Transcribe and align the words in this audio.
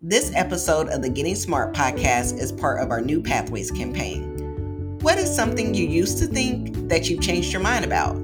This 0.00 0.30
episode 0.36 0.90
of 0.90 1.02
the 1.02 1.08
Getting 1.08 1.34
Smart 1.34 1.74
podcast 1.74 2.38
is 2.38 2.52
part 2.52 2.80
of 2.80 2.92
our 2.92 3.00
New 3.00 3.20
Pathways 3.20 3.72
campaign. 3.72 4.96
What 5.00 5.18
is 5.18 5.34
something 5.34 5.74
you 5.74 5.88
used 5.88 6.18
to 6.18 6.26
think 6.26 6.88
that 6.88 7.10
you've 7.10 7.20
changed 7.20 7.52
your 7.52 7.62
mind 7.62 7.84
about? 7.84 8.16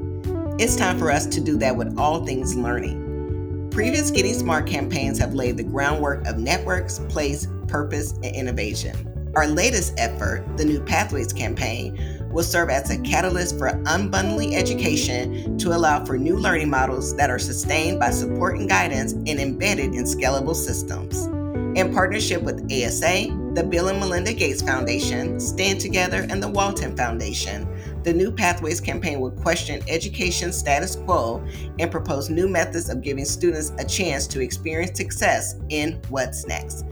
It's 0.60 0.76
time 0.76 1.00
for 1.00 1.10
us 1.10 1.26
to 1.26 1.40
do 1.40 1.56
that 1.58 1.74
with 1.74 1.98
all 1.98 2.24
things 2.24 2.54
learning. 2.54 3.70
Previous 3.72 4.12
Getting 4.12 4.34
Smart 4.34 4.68
campaigns 4.68 5.18
have 5.18 5.34
laid 5.34 5.56
the 5.56 5.64
groundwork 5.64 6.24
of 6.28 6.38
networks, 6.38 7.00
place, 7.08 7.48
purpose, 7.66 8.12
and 8.22 8.36
innovation. 8.36 9.32
Our 9.34 9.48
latest 9.48 9.94
effort, 9.98 10.44
the 10.56 10.64
New 10.64 10.80
Pathways 10.80 11.32
campaign, 11.32 11.98
will 12.30 12.44
serve 12.44 12.70
as 12.70 12.88
a 12.90 13.00
catalyst 13.00 13.58
for 13.58 13.70
unbundling 13.82 14.54
education 14.54 15.58
to 15.58 15.74
allow 15.74 16.04
for 16.04 16.18
new 16.18 16.36
learning 16.36 16.70
models 16.70 17.16
that 17.16 17.30
are 17.30 17.40
sustained 17.40 17.98
by 17.98 18.10
support 18.10 18.60
and 18.60 18.68
guidance 18.68 19.14
and 19.14 19.40
embedded 19.40 19.92
in 19.92 20.04
scalable 20.04 20.54
systems. 20.54 21.28
In 21.74 21.92
partnership 21.92 22.40
with 22.40 22.70
ASA, 22.70 23.36
the 23.54 23.66
Bill 23.68 23.88
and 23.88 23.98
Melinda 23.98 24.32
Gates 24.32 24.62
Foundation, 24.62 25.40
Stand 25.40 25.80
Together, 25.80 26.24
and 26.30 26.40
the 26.40 26.48
Walton 26.48 26.96
Foundation, 26.96 27.66
the 28.04 28.12
New 28.12 28.30
Pathways 28.30 28.80
campaign 28.80 29.18
will 29.18 29.32
question 29.32 29.82
education 29.88 30.52
status 30.52 30.94
quo 30.94 31.44
and 31.80 31.90
propose 31.90 32.30
new 32.30 32.46
methods 32.46 32.88
of 32.88 33.02
giving 33.02 33.24
students 33.24 33.72
a 33.78 33.84
chance 33.84 34.28
to 34.28 34.40
experience 34.40 34.96
success 34.96 35.56
in 35.68 36.00
what's 36.10 36.46
next. 36.46 36.84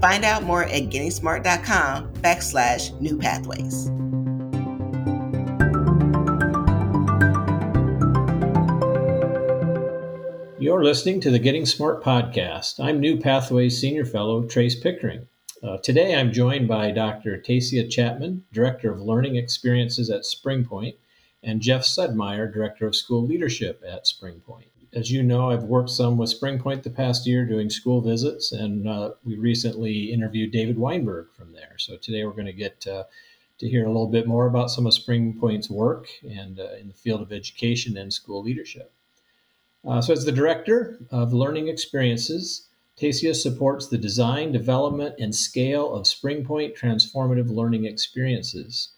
Find 0.00 0.24
out 0.24 0.44
more 0.44 0.62
at 0.62 0.82
gettingsmart.com 0.84 2.12
backslash 2.14 3.00
new 3.00 3.18
pathways. 3.18 3.90
You're 10.78 10.84
listening 10.84 11.20
to 11.22 11.32
the 11.32 11.40
Getting 11.40 11.66
Smart 11.66 12.04
podcast. 12.04 12.78
I'm 12.78 13.00
New 13.00 13.18
Pathways 13.18 13.80
Senior 13.80 14.04
Fellow 14.04 14.44
Trace 14.44 14.78
Pickering. 14.78 15.26
Uh, 15.60 15.78
today 15.78 16.14
I'm 16.14 16.32
joined 16.32 16.68
by 16.68 16.92
Dr. 16.92 17.36
Tasia 17.36 17.88
Chatman, 17.88 18.42
Director 18.52 18.92
of 18.92 19.00
Learning 19.00 19.34
Experiences 19.34 20.08
at 20.08 20.22
Springpoint, 20.22 20.94
and 21.42 21.60
Jeff 21.60 21.82
Sudmyer, 21.82 22.54
Director 22.54 22.86
of 22.86 22.94
School 22.94 23.26
Leadership 23.26 23.82
at 23.84 24.04
Springpoint. 24.04 24.68
As 24.92 25.10
you 25.10 25.24
know, 25.24 25.50
I've 25.50 25.64
worked 25.64 25.90
some 25.90 26.16
with 26.16 26.32
Springpoint 26.32 26.84
the 26.84 26.90
past 26.90 27.26
year 27.26 27.44
doing 27.44 27.70
school 27.70 28.00
visits, 28.00 28.52
and 28.52 28.88
uh, 28.88 29.14
we 29.24 29.34
recently 29.34 30.12
interviewed 30.12 30.52
David 30.52 30.78
Weinberg 30.78 31.32
from 31.36 31.54
there. 31.54 31.74
So 31.78 31.96
today 31.96 32.24
we're 32.24 32.30
going 32.30 32.46
to 32.46 32.52
get 32.52 32.86
uh, 32.86 33.02
to 33.58 33.68
hear 33.68 33.84
a 33.84 33.88
little 33.88 34.06
bit 34.06 34.28
more 34.28 34.46
about 34.46 34.70
some 34.70 34.86
of 34.86 34.92
Springpoint's 34.92 35.68
work 35.68 36.06
and 36.22 36.60
uh, 36.60 36.74
in 36.80 36.86
the 36.86 36.94
field 36.94 37.20
of 37.20 37.32
education 37.32 37.96
and 37.96 38.12
school 38.12 38.44
leadership. 38.44 38.92
Uh, 39.86 40.00
so, 40.00 40.12
as 40.12 40.24
the 40.24 40.32
director 40.32 40.98
of 41.10 41.32
learning 41.32 41.68
experiences, 41.68 42.68
Tasia 42.96 43.34
supports 43.34 43.86
the 43.86 43.98
design, 43.98 44.50
development, 44.50 45.14
and 45.20 45.34
scale 45.34 45.94
of 45.94 46.04
Springpoint 46.04 46.76
transformative 46.76 47.48
learning 47.48 47.84
experiences. 47.84 48.90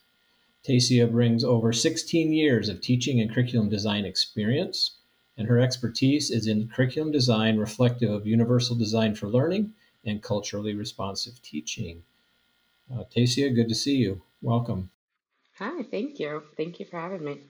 Tasia 0.64 1.10
brings 1.10 1.44
over 1.44 1.72
16 1.72 2.32
years 2.32 2.68
of 2.68 2.80
teaching 2.80 3.20
and 3.20 3.30
curriculum 3.30 3.68
design 3.68 4.04
experience, 4.04 4.96
and 5.36 5.48
her 5.48 5.58
expertise 5.58 6.30
is 6.30 6.46
in 6.46 6.68
curriculum 6.68 7.12
design 7.12 7.58
reflective 7.58 8.10
of 8.10 8.26
universal 8.26 8.76
design 8.76 9.14
for 9.14 9.26
learning 9.26 9.72
and 10.04 10.22
culturally 10.22 10.74
responsive 10.74 11.40
teaching. 11.42 12.02
Uh, 12.92 13.04
Tasia, 13.04 13.54
good 13.54 13.68
to 13.68 13.74
see 13.74 13.96
you. 13.96 14.22
Welcome. 14.42 14.90
Hi, 15.58 15.82
thank 15.82 16.18
you. 16.18 16.42
Thank 16.56 16.80
you 16.80 16.86
for 16.86 16.98
having 16.98 17.24
me. 17.24 17.40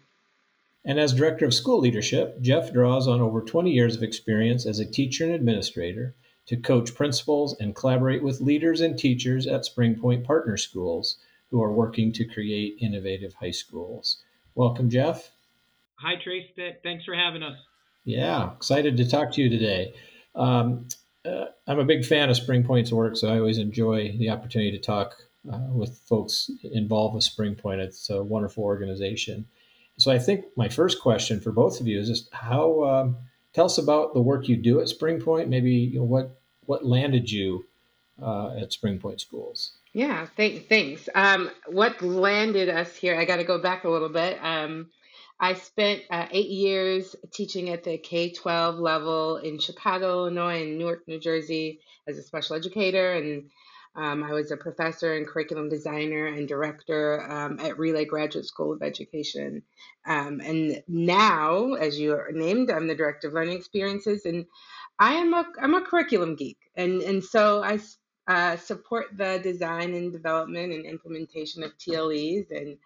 And 0.85 0.99
as 0.99 1.13
Director 1.13 1.45
of 1.45 1.55
School 1.55 1.79
Leadership, 1.79 2.41
Jeff 2.41 2.73
draws 2.73 3.07
on 3.07 3.21
over 3.21 3.43
20 3.43 3.71
years 3.71 3.97
of 3.97 4.03
experience 4.03 4.65
as 4.65 4.79
a 4.79 4.91
teacher 4.91 5.25
and 5.25 5.35
administrator 5.35 6.15
to 6.47 6.57
coach 6.57 6.95
principals 6.95 7.55
and 7.61 7.77
collaborate 7.77 8.23
with 8.23 8.41
leaders 8.41 8.81
and 8.81 8.99
teachers 8.99 9.47
at 9.47 9.63
Springpoint 9.63 10.25
Partner 10.25 10.57
Schools 10.57 11.19
who 11.51 11.63
are 11.63 11.73
working 11.73 12.13
to 12.13 12.25
create 12.25 12.77
innovative 12.81 13.35
high 13.35 13.51
schools. 13.51 14.23
Welcome, 14.55 14.89
Jeff. 14.89 15.31
Hi, 15.97 16.15
Trace. 16.17 16.51
Thanks 16.83 17.05
for 17.05 17.15
having 17.15 17.43
us. 17.43 17.59
Yeah, 18.05 18.53
excited 18.55 18.97
to 18.97 19.09
talk 19.09 19.33
to 19.33 19.43
you 19.43 19.51
today. 19.51 19.95
Um, 20.35 20.89
uh, 21.25 21.47
I'm 21.67 21.79
a 21.79 21.85
big 21.85 22.05
fan 22.05 22.31
of 22.31 22.37
Springpoint's 22.37 22.93
work, 22.93 23.17
so 23.17 23.29
I 23.29 23.39
always 23.39 23.59
enjoy 23.59 24.17
the 24.19 24.31
opportunity 24.31 24.71
to 24.73 24.79
talk 24.79 25.17
uh, 25.53 25.59
with 25.71 25.99
folks 26.09 26.51
involved 26.63 27.15
with 27.15 27.25
Springpoint. 27.25 27.79
It's 27.79 28.09
a 28.09 28.23
wonderful 28.23 28.65
organization. 28.65 29.47
So 30.01 30.11
I 30.11 30.19
think 30.19 30.47
my 30.57 30.69
first 30.69 31.01
question 31.01 31.41
for 31.41 31.53
both 31.53 31.81
of 31.81 31.87
you 31.87 32.01
is 32.01 32.09
just 32.09 32.33
how 32.33 32.85
um, 32.85 33.17
tell 33.53 33.67
us 33.67 33.79
about 33.79 34.15
the 34.15 34.23
work 34.23 34.49
you 34.49 34.57
do 34.57 34.81
at 34.81 34.87
Springpoint. 34.87 35.49
Maybe 35.49 35.73
you 35.73 35.99
know, 35.99 36.05
what 36.05 36.41
what 36.65 36.85
landed 36.85 37.31
you 37.31 37.67
uh, 38.21 38.57
at 38.57 38.71
Springpoint 38.71 39.21
Schools. 39.21 39.73
Yeah, 39.93 40.27
th- 40.37 40.69
thanks. 40.69 41.09
Um, 41.15 41.51
what 41.67 42.01
landed 42.01 42.69
us 42.69 42.95
here? 42.97 43.19
I 43.19 43.25
got 43.25 43.37
to 43.37 43.45
go 43.45 43.61
back 43.61 43.85
a 43.85 43.91
little 43.91 44.09
bit. 44.09 44.39
Um, 44.41 44.89
I 45.39 45.55
spent 45.55 46.03
uh, 46.11 46.27
eight 46.31 46.51
years 46.51 47.17
teaching 47.33 47.71
at 47.71 47.83
the 47.83 47.99
K 47.99 48.31
12 48.33 48.77
level 48.77 49.37
in 49.39 49.59
Chicago, 49.59 50.21
Illinois, 50.21 50.63
and 50.63 50.79
Newark, 50.79 51.09
New 51.09 51.19
Jersey 51.19 51.81
as 52.07 52.19
a 52.19 52.23
special 52.23 52.57
educator. 52.57 53.13
And 53.13 53.51
um, 53.97 54.23
I 54.23 54.33
was 54.33 54.51
a 54.51 54.57
professor 54.57 55.15
and 55.15 55.27
curriculum 55.27 55.69
designer 55.69 56.27
and 56.27 56.47
director 56.47 57.29
um, 57.31 57.59
at 57.61 57.79
Relay 57.79 58.05
Graduate 58.05 58.47
School 58.47 58.73
of 58.73 58.83
Education. 58.83 59.63
Um, 60.07 60.41
and 60.41 60.83
now, 60.87 61.75
as 61.75 61.99
you 61.99 62.13
are 62.13 62.31
named, 62.33 62.71
I'm 62.71 62.87
the 62.87 62.95
director 62.95 63.29
of 63.29 63.35
learning 63.35 63.57
experiences, 63.57 64.27
and 64.27 64.47
I 64.99 65.15
am 65.15 65.35
a 65.35 65.45
I'm 65.61 65.75
a 65.75 65.81
curriculum 65.85 66.37
geek, 66.37 66.59
and 66.77 67.03
and 67.03 67.23
so 67.23 67.63
I 67.63 67.81
uh, 68.29 68.57
support 68.57 69.07
the 69.17 69.41
design 69.43 69.95
and 69.95 70.13
development 70.13 70.73
and 70.73 70.87
implementation 70.87 71.65
of 71.65 71.77
TLEs, 71.77 72.51
and 72.53 72.77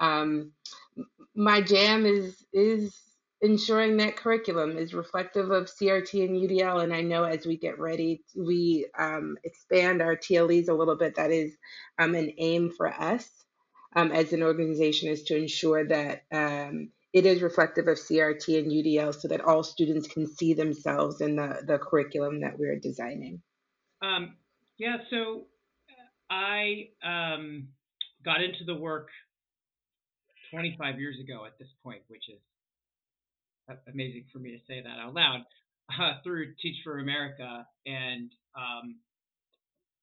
um, 0.00 0.52
my 1.34 1.62
jam 1.62 2.04
is 2.04 2.44
is 2.52 2.94
ensuring 3.42 3.96
that 3.96 4.16
curriculum 4.16 4.78
is 4.78 4.94
reflective 4.94 5.50
of 5.50 5.66
CRT 5.66 6.24
and 6.24 6.36
UDL. 6.36 6.82
And 6.82 6.94
I 6.94 7.02
know 7.02 7.24
as 7.24 7.44
we 7.44 7.56
get 7.56 7.80
ready, 7.80 8.22
we 8.36 8.86
um, 8.96 9.36
expand 9.42 10.00
our 10.00 10.16
TLEs 10.16 10.68
a 10.68 10.74
little 10.74 10.96
bit. 10.96 11.16
That 11.16 11.32
is 11.32 11.56
um, 11.98 12.14
an 12.14 12.32
aim 12.38 12.70
for 12.70 12.88
us 12.88 13.28
um, 13.96 14.12
as 14.12 14.32
an 14.32 14.42
organization 14.42 15.10
is 15.10 15.24
to 15.24 15.36
ensure 15.36 15.86
that 15.88 16.22
um, 16.32 16.90
it 17.12 17.26
is 17.26 17.42
reflective 17.42 17.88
of 17.88 17.98
CRT 17.98 18.58
and 18.58 18.70
UDL 18.70 19.14
so 19.14 19.28
that 19.28 19.42
all 19.42 19.64
students 19.64 20.06
can 20.06 20.26
see 20.26 20.54
themselves 20.54 21.20
in 21.20 21.36
the, 21.36 21.62
the 21.66 21.78
curriculum 21.78 22.40
that 22.40 22.58
we're 22.58 22.78
designing. 22.78 23.42
Um, 24.00 24.36
yeah, 24.78 24.98
so 25.10 25.42
I 26.30 26.88
um, 27.04 27.68
got 28.24 28.42
into 28.42 28.64
the 28.64 28.74
work 28.74 29.08
25 30.52 31.00
years 31.00 31.18
ago 31.18 31.44
at 31.44 31.58
this 31.58 31.68
point, 31.82 32.02
which 32.08 32.28
is 32.28 32.40
amazing 33.92 34.24
for 34.32 34.38
me 34.38 34.52
to 34.52 34.58
say 34.66 34.82
that 34.82 34.98
out 34.98 35.14
loud 35.14 35.44
uh, 36.00 36.14
through 36.24 36.54
Teach 36.60 36.76
for 36.84 36.98
America, 36.98 37.66
and 37.86 38.30
um, 38.56 38.96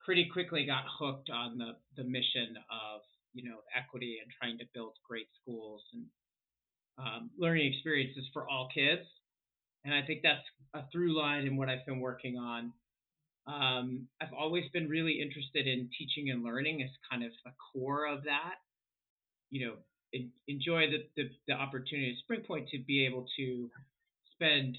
pretty 0.03 0.29
quickly 0.31 0.65
got 0.65 0.83
hooked 0.99 1.29
on 1.29 1.57
the 1.57 1.73
the 1.95 2.07
mission 2.07 2.55
of 2.71 3.01
you 3.33 3.49
know 3.49 3.57
equity 3.75 4.17
and 4.21 4.31
trying 4.39 4.57
to 4.57 4.65
build 4.73 4.93
great 5.07 5.27
schools 5.41 5.81
and 5.93 6.05
um, 6.97 7.29
learning 7.37 7.71
experiences 7.71 8.25
for 8.33 8.47
all 8.47 8.69
kids. 8.73 9.03
And 9.85 9.93
I 9.93 10.01
think 10.05 10.21
that's 10.23 10.43
a 10.73 10.83
through 10.91 11.17
line 11.17 11.47
in 11.47 11.55
what 11.55 11.69
I've 11.69 11.85
been 11.85 11.99
working 11.99 12.37
on. 12.37 12.73
Um, 13.47 14.07
I've 14.21 14.33
always 14.37 14.65
been 14.73 14.89
really 14.89 15.21
interested 15.21 15.65
in 15.65 15.89
teaching 15.97 16.29
and 16.29 16.43
learning 16.43 16.83
as 16.83 16.89
kind 17.09 17.23
of 17.23 17.31
the 17.45 17.51
core 17.71 18.05
of 18.05 18.23
that. 18.25 18.55
You 19.49 19.67
know, 19.67 19.73
enjoy 20.47 20.87
the, 20.89 21.05
the, 21.15 21.29
the 21.47 21.53
opportunity 21.53 22.15
at 22.15 22.17
Springpoint 22.25 22.69
to 22.69 22.79
be 22.79 23.05
able 23.05 23.25
to 23.37 23.69
spend 24.33 24.77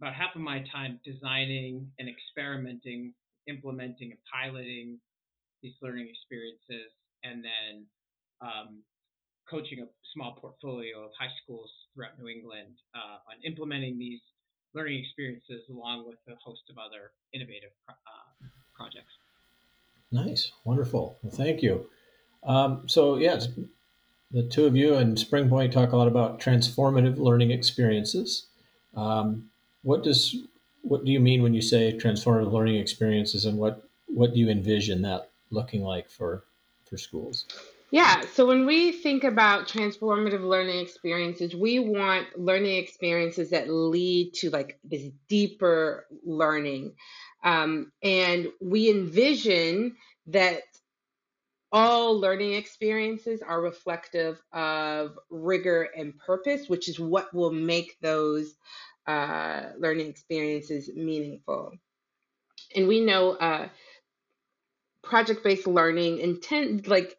about 0.00 0.14
half 0.14 0.34
of 0.34 0.40
my 0.40 0.64
time 0.72 0.98
designing 1.04 1.90
and 1.98 2.08
experimenting, 2.08 3.14
implementing 3.46 4.10
and 4.10 4.20
piloting 4.32 4.98
these 5.62 5.74
learning 5.80 6.08
experiences, 6.08 6.90
and 7.22 7.44
then 7.44 7.86
um, 8.40 8.82
coaching 9.48 9.80
a 9.80 9.86
small 10.12 10.36
portfolio 10.40 11.04
of 11.04 11.10
high 11.18 11.30
schools 11.42 11.70
throughout 11.94 12.18
New 12.18 12.28
England 12.28 12.74
uh, 12.94 13.30
on 13.30 13.36
implementing 13.44 13.98
these 13.98 14.20
learning 14.74 14.98
experiences 14.98 15.62
along 15.70 16.06
with 16.06 16.18
a 16.28 16.34
host 16.44 16.62
of 16.68 16.76
other 16.78 17.12
innovative 17.32 17.70
uh, 17.88 18.46
projects. 18.74 19.12
Nice, 20.10 20.52
wonderful. 20.64 21.18
Well, 21.22 21.32
thank 21.32 21.62
you. 21.62 21.86
Um, 22.42 22.82
so, 22.86 23.16
yeah, 23.16 23.38
the 24.34 24.42
two 24.42 24.66
of 24.66 24.74
you 24.74 24.96
and 24.96 25.16
Springpoint 25.16 25.70
talk 25.70 25.92
a 25.92 25.96
lot 25.96 26.08
about 26.08 26.40
transformative 26.40 27.18
learning 27.18 27.52
experiences. 27.52 28.48
Um, 28.96 29.48
what 29.82 30.02
does 30.02 30.36
what 30.82 31.04
do 31.04 31.12
you 31.12 31.20
mean 31.20 31.42
when 31.42 31.54
you 31.54 31.62
say 31.62 31.96
transformative 31.96 32.52
learning 32.52 32.76
experiences, 32.76 33.44
and 33.44 33.56
what 33.56 33.88
what 34.06 34.34
do 34.34 34.40
you 34.40 34.50
envision 34.50 35.02
that 35.02 35.30
looking 35.50 35.82
like 35.82 36.10
for 36.10 36.44
for 36.84 36.98
schools? 36.98 37.46
Yeah, 37.92 38.22
so 38.32 38.44
when 38.44 38.66
we 38.66 38.90
think 38.90 39.22
about 39.22 39.68
transformative 39.68 40.42
learning 40.42 40.80
experiences, 40.80 41.54
we 41.54 41.78
want 41.78 42.26
learning 42.36 42.76
experiences 42.76 43.50
that 43.50 43.70
lead 43.70 44.34
to 44.34 44.50
like 44.50 44.80
this 44.82 45.10
deeper 45.28 46.06
learning. 46.24 46.94
Um, 47.44 47.92
and 48.02 48.48
we 48.60 48.90
envision 48.90 49.94
that 50.26 50.62
all 51.74 52.20
learning 52.20 52.54
experiences 52.54 53.42
are 53.42 53.60
reflective 53.60 54.40
of 54.52 55.18
rigor 55.28 55.88
and 55.96 56.16
purpose, 56.16 56.68
which 56.68 56.88
is 56.88 57.00
what 57.00 57.34
will 57.34 57.50
make 57.50 57.96
those 58.00 58.54
uh, 59.08 59.70
learning 59.76 60.06
experiences 60.06 60.88
meaningful. 60.94 61.72
And 62.76 62.86
we 62.86 63.00
know 63.00 63.32
uh, 63.32 63.68
project-based 65.02 65.66
learning 65.66 66.20
intend 66.20 66.86
like 66.86 67.16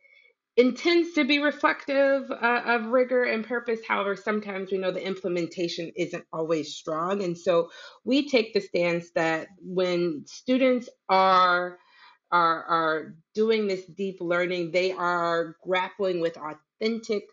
intends 0.56 1.16
to 1.16 1.26
be 1.26 1.40
reflective 1.40 2.32
uh, 2.32 2.62
of 2.66 2.86
rigor 2.86 3.26
and 3.26 3.46
purpose. 3.46 3.82
However, 3.86 4.16
sometimes 4.16 4.72
we 4.72 4.78
know 4.78 4.92
the 4.92 5.06
implementation 5.06 5.92
isn't 5.98 6.24
always 6.32 6.74
strong, 6.74 7.22
and 7.22 7.38
so 7.38 7.72
we 8.06 8.30
take 8.30 8.54
the 8.54 8.62
stance 8.62 9.12
that 9.16 9.50
when 9.60 10.24
students 10.28 10.88
are 11.10 11.78
are 12.32 12.64
are 12.64 13.16
doing 13.34 13.68
this 13.68 13.86
deep 13.86 14.18
learning, 14.22 14.72
they 14.72 14.92
are 14.92 15.56
grappling 15.64 16.20
with 16.20 16.38
authentic 16.38 17.26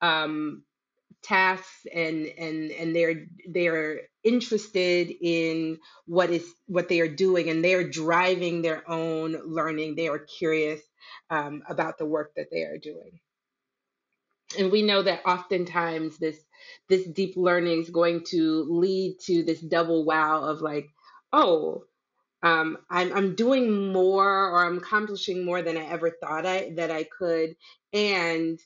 um, 0.00 0.62
tasks 1.22 1.86
and 1.92 2.26
and 2.38 2.70
and 2.70 2.94
they're 2.94 3.26
they're 3.50 4.00
interested 4.24 5.12
in 5.20 5.78
what 6.06 6.30
is 6.30 6.46
what 6.66 6.88
they 6.88 7.00
are 7.00 7.08
doing 7.08 7.48
and 7.50 7.64
they're 7.64 7.88
driving 7.88 8.62
their 8.62 8.88
own 8.90 9.36
learning. 9.44 9.94
They 9.94 10.08
are 10.08 10.18
curious 10.18 10.80
um, 11.30 11.62
about 11.68 11.98
the 11.98 12.06
work 12.06 12.32
that 12.36 12.50
they 12.50 12.62
are 12.62 12.78
doing. 12.78 13.20
And 14.58 14.70
we 14.72 14.82
know 14.82 15.02
that 15.02 15.26
oftentimes 15.26 16.18
this 16.18 16.38
this 16.88 17.06
deep 17.06 17.34
learning 17.36 17.82
is 17.82 17.90
going 17.90 18.24
to 18.30 18.66
lead 18.68 19.18
to 19.26 19.42
this 19.42 19.60
double 19.60 20.04
wow 20.04 20.42
of 20.44 20.60
like 20.60 20.88
oh 21.32 21.84
um, 22.42 22.78
I'm, 22.88 23.12
I'm 23.14 23.34
doing 23.34 23.92
more 23.92 24.50
or 24.50 24.64
I'm 24.64 24.78
accomplishing 24.78 25.44
more 25.44 25.62
than 25.62 25.76
I 25.76 25.86
ever 25.86 26.10
thought 26.10 26.46
I 26.46 26.70
that 26.76 26.90
I 26.90 27.04
could 27.04 27.56
and 27.92 28.58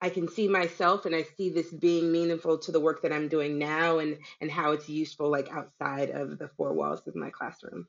I 0.00 0.10
can 0.10 0.28
see 0.28 0.48
myself 0.48 1.06
and 1.06 1.14
I 1.14 1.22
see 1.36 1.50
this 1.50 1.72
being 1.72 2.10
meaningful 2.10 2.58
to 2.58 2.72
the 2.72 2.80
work 2.80 3.02
that 3.02 3.12
I'm 3.12 3.28
doing 3.28 3.58
now 3.58 3.98
and 3.98 4.18
and 4.40 4.50
how 4.50 4.72
it's 4.72 4.88
useful 4.88 5.30
like 5.30 5.48
outside 5.50 6.10
of 6.10 6.38
the 6.38 6.50
four 6.56 6.72
walls 6.72 7.06
of 7.06 7.14
my 7.14 7.30
classroom. 7.30 7.86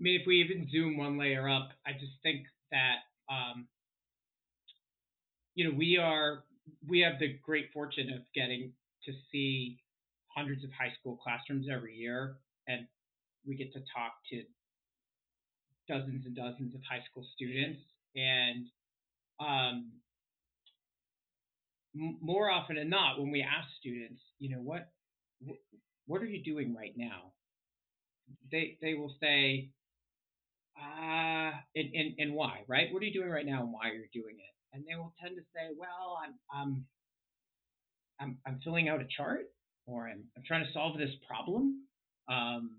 I 0.00 0.02
mean, 0.02 0.20
if 0.20 0.26
we 0.26 0.36
even 0.36 0.68
zoom 0.70 0.96
one 0.96 1.18
layer 1.18 1.48
up, 1.48 1.70
I 1.86 1.92
just 1.92 2.12
think 2.22 2.46
that 2.72 2.96
um, 3.30 3.68
you 5.54 5.68
know 5.68 5.76
we 5.76 5.98
are 5.98 6.44
we 6.86 7.00
have 7.00 7.18
the 7.18 7.38
great 7.42 7.72
fortune 7.72 8.10
of 8.12 8.20
getting 8.34 8.72
to 9.04 9.12
see 9.32 9.78
hundreds 10.34 10.62
of 10.64 10.70
high 10.72 10.92
school 10.98 11.16
classrooms 11.16 11.68
every 11.70 11.94
year, 11.94 12.36
and 12.70 12.86
we 13.46 13.56
get 13.56 13.72
to 13.72 13.80
talk 13.80 14.12
to 14.30 14.42
dozens 15.88 16.24
and 16.26 16.36
dozens 16.36 16.74
of 16.74 16.80
high 16.88 17.02
school 17.10 17.26
students, 17.34 17.80
and 18.14 18.66
um, 19.40 19.92
more 21.94 22.50
often 22.50 22.76
than 22.76 22.88
not, 22.88 23.18
when 23.18 23.30
we 23.30 23.42
ask 23.42 23.68
students, 23.80 24.20
you 24.38 24.54
know, 24.54 24.62
what 24.62 24.88
what 26.06 26.22
are 26.22 26.26
you 26.26 26.42
doing 26.42 26.74
right 26.74 26.94
now? 26.96 27.32
They 28.52 28.78
they 28.80 28.94
will 28.94 29.14
say, 29.20 29.70
ah, 30.78 31.48
uh, 31.48 31.52
and, 31.74 31.94
and 31.94 32.14
and 32.18 32.34
why, 32.34 32.60
right? 32.68 32.92
What 32.92 33.02
are 33.02 33.06
you 33.06 33.12
doing 33.12 33.30
right 33.30 33.46
now, 33.46 33.62
and 33.62 33.72
why 33.72 33.86
you're 33.92 34.06
you 34.12 34.22
doing 34.22 34.36
it? 34.38 34.54
And 34.72 34.84
they 34.88 34.94
will 34.96 35.12
tend 35.20 35.36
to 35.36 35.42
say, 35.54 35.74
well, 35.76 36.18
I'm 36.22 36.34
I'm 36.52 36.86
I'm, 38.20 38.38
I'm 38.46 38.60
filling 38.62 38.88
out 38.88 39.00
a 39.00 39.06
chart, 39.16 39.46
or 39.86 40.06
I'm 40.08 40.24
I'm 40.36 40.42
trying 40.46 40.64
to 40.64 40.72
solve 40.72 40.98
this 40.98 41.10
problem. 41.28 41.82
Um, 42.30 42.76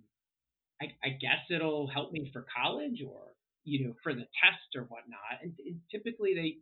I, 0.82 0.86
I 1.04 1.10
guess 1.10 1.46
it'll 1.54 1.88
help 1.88 2.12
me 2.12 2.30
for 2.34 2.46
college, 2.56 3.04
or 3.06 3.34
you 3.64 3.86
know, 3.86 3.94
for 4.02 4.14
the 4.14 4.26
test 4.42 4.76
or 4.76 4.84
whatnot. 4.84 5.42
And, 5.44 5.54
and 5.66 5.80
typically 5.92 6.34
they 6.34 6.58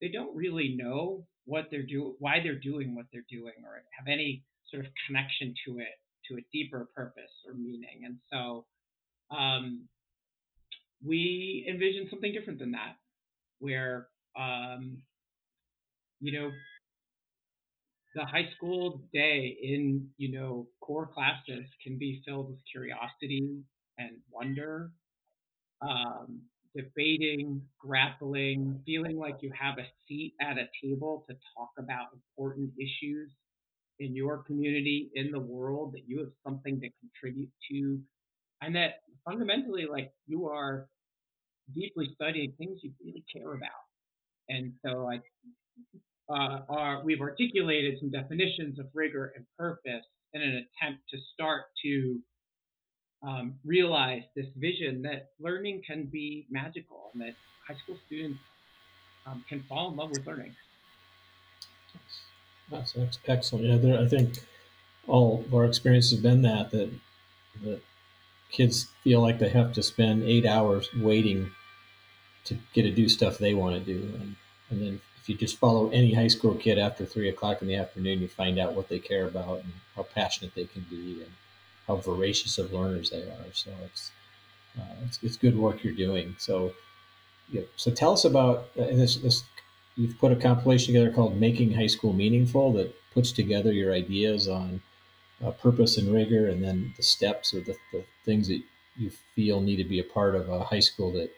they 0.00 0.12
don't 0.12 0.34
really 0.34 0.74
know 0.78 1.26
what 1.44 1.66
they're 1.70 1.86
doing, 1.86 2.14
why 2.18 2.40
they're 2.42 2.58
doing 2.58 2.94
what 2.94 3.06
they're 3.12 3.26
doing, 3.30 3.54
or 3.64 3.82
have 3.98 4.08
any 4.08 4.44
sort 4.70 4.86
of 4.86 4.92
connection 5.06 5.54
to 5.66 5.78
it, 5.78 5.98
to 6.28 6.36
a 6.38 6.44
deeper 6.52 6.88
purpose 6.94 7.32
or 7.46 7.54
meaning. 7.54 8.02
And 8.04 8.16
so 8.32 8.64
um, 9.36 9.88
we 11.04 11.66
envision 11.68 12.08
something 12.10 12.32
different 12.32 12.58
than 12.58 12.72
that, 12.72 12.96
where 13.58 14.08
um, 14.38 14.98
you 16.20 16.32
know 16.32 16.50
the 18.14 18.24
high 18.24 18.48
school 18.56 19.02
day 19.12 19.56
in 19.62 20.08
you 20.16 20.32
know 20.32 20.68
core 20.80 21.06
classes 21.06 21.64
can 21.82 21.98
be 21.98 22.22
filled 22.26 22.50
with 22.50 22.58
curiosity 22.70 23.58
and 23.98 24.10
wonder 24.30 24.90
um, 25.82 26.40
debating, 26.76 27.62
grappling, 27.78 28.80
feeling 28.86 29.16
like 29.18 29.36
you 29.40 29.52
have 29.58 29.78
a 29.78 29.86
seat 30.06 30.34
at 30.40 30.58
a 30.58 30.68
table 30.82 31.24
to 31.28 31.34
talk 31.56 31.70
about 31.78 32.08
important 32.14 32.70
issues 32.78 33.30
in 34.00 34.14
your 34.14 34.38
community, 34.38 35.10
in 35.14 35.30
the 35.30 35.38
world, 35.40 35.92
that 35.92 36.02
you 36.08 36.18
have 36.20 36.32
something 36.46 36.80
to 36.80 36.88
contribute 37.00 37.50
to, 37.70 38.00
and 38.62 38.74
that 38.76 39.02
fundamentally, 39.24 39.86
like 39.90 40.12
you 40.26 40.48
are 40.48 40.88
deeply 41.74 42.10
studying 42.14 42.52
things 42.58 42.80
you 42.82 42.92
really 43.04 43.24
care 43.32 43.54
about. 43.54 43.70
And 44.48 44.72
so, 44.84 45.04
like, 45.04 45.22
uh, 46.30 46.60
our, 46.68 47.02
we've 47.04 47.20
articulated 47.20 47.98
some 47.98 48.10
definitions 48.10 48.78
of 48.78 48.86
rigor 48.94 49.32
and 49.36 49.44
purpose 49.58 50.04
in 50.32 50.42
an 50.42 50.64
attempt 50.80 51.02
to 51.10 51.18
start 51.34 51.64
to 51.84 52.20
um, 53.22 53.54
realize 53.64 54.22
this 54.36 54.46
vision 54.56 55.02
that 55.02 55.30
learning 55.40 55.82
can 55.86 56.08
be 56.10 56.46
magical 56.50 57.10
and 57.12 57.22
that 57.22 57.34
high 57.66 57.76
school 57.82 57.96
students 58.06 58.38
um, 59.26 59.44
can 59.48 59.62
fall 59.68 59.90
in 59.90 59.96
love 59.96 60.10
with 60.10 60.26
learning. 60.26 60.54
That's, 62.70 62.92
that's 62.92 63.18
excellent. 63.26 63.66
Yeah, 63.66 63.76
there, 63.76 64.00
I 64.00 64.06
think 64.06 64.38
all 65.06 65.44
of 65.44 65.54
our 65.54 65.64
experience 65.64 66.10
has 66.10 66.20
been 66.20 66.42
that 66.42 66.70
that 66.70 66.90
that 67.64 67.80
kids 68.50 68.86
feel 69.02 69.20
like 69.20 69.38
they 69.38 69.48
have 69.48 69.72
to 69.72 69.82
spend 69.82 70.22
eight 70.22 70.46
hours 70.46 70.88
waiting 70.96 71.50
to 72.44 72.56
get 72.72 72.82
to 72.82 72.90
do 72.90 73.08
stuff 73.08 73.38
they 73.38 73.54
want 73.54 73.74
to 73.74 73.92
do, 73.92 74.14
and, 74.14 74.36
and 74.70 74.80
then 74.80 75.00
if 75.20 75.28
you 75.28 75.34
just 75.34 75.58
follow 75.58 75.90
any 75.90 76.14
high 76.14 76.28
school 76.28 76.54
kid 76.54 76.78
after 76.78 77.04
three 77.04 77.28
o'clock 77.28 77.60
in 77.60 77.68
the 77.68 77.76
afternoon, 77.76 78.20
you 78.20 78.28
find 78.28 78.58
out 78.58 78.74
what 78.74 78.88
they 78.88 78.98
care 78.98 79.26
about 79.26 79.58
and 79.58 79.72
how 79.94 80.02
passionate 80.02 80.54
they 80.54 80.64
can 80.64 80.86
be, 80.88 81.22
and 81.22 81.32
how 81.86 81.96
voracious 81.96 82.56
of 82.58 82.72
learners 82.72 83.10
they 83.10 83.22
are. 83.22 83.52
So 83.52 83.70
it's 83.84 84.10
uh, 84.78 84.94
it's, 85.04 85.18
it's 85.22 85.36
good 85.36 85.58
work 85.58 85.84
you're 85.84 85.92
doing. 85.92 86.36
So 86.38 86.72
yeah, 87.50 87.62
so 87.76 87.90
tell 87.90 88.12
us 88.12 88.24
about 88.24 88.70
uh, 88.78 88.86
this. 88.86 89.16
This 89.16 89.44
you've 89.96 90.18
put 90.18 90.32
a 90.32 90.36
compilation 90.36 90.94
together 90.94 91.12
called 91.12 91.38
"Making 91.38 91.72
High 91.72 91.88
School 91.88 92.14
Meaningful" 92.14 92.72
that 92.74 92.94
puts 93.12 93.32
together 93.32 93.72
your 93.72 93.92
ideas 93.92 94.48
on 94.48 94.80
uh, 95.44 95.50
purpose 95.50 95.98
and 95.98 96.12
rigor, 96.14 96.48
and 96.48 96.62
then 96.64 96.94
the 96.96 97.02
steps 97.02 97.52
or 97.52 97.60
the, 97.60 97.76
the 97.92 98.04
things 98.24 98.48
that 98.48 98.62
you 98.96 99.10
feel 99.34 99.60
need 99.60 99.76
to 99.76 99.84
be 99.84 99.98
a 99.98 100.04
part 100.04 100.34
of 100.34 100.48
a 100.48 100.64
high 100.64 100.80
school 100.80 101.12
that 101.12 101.30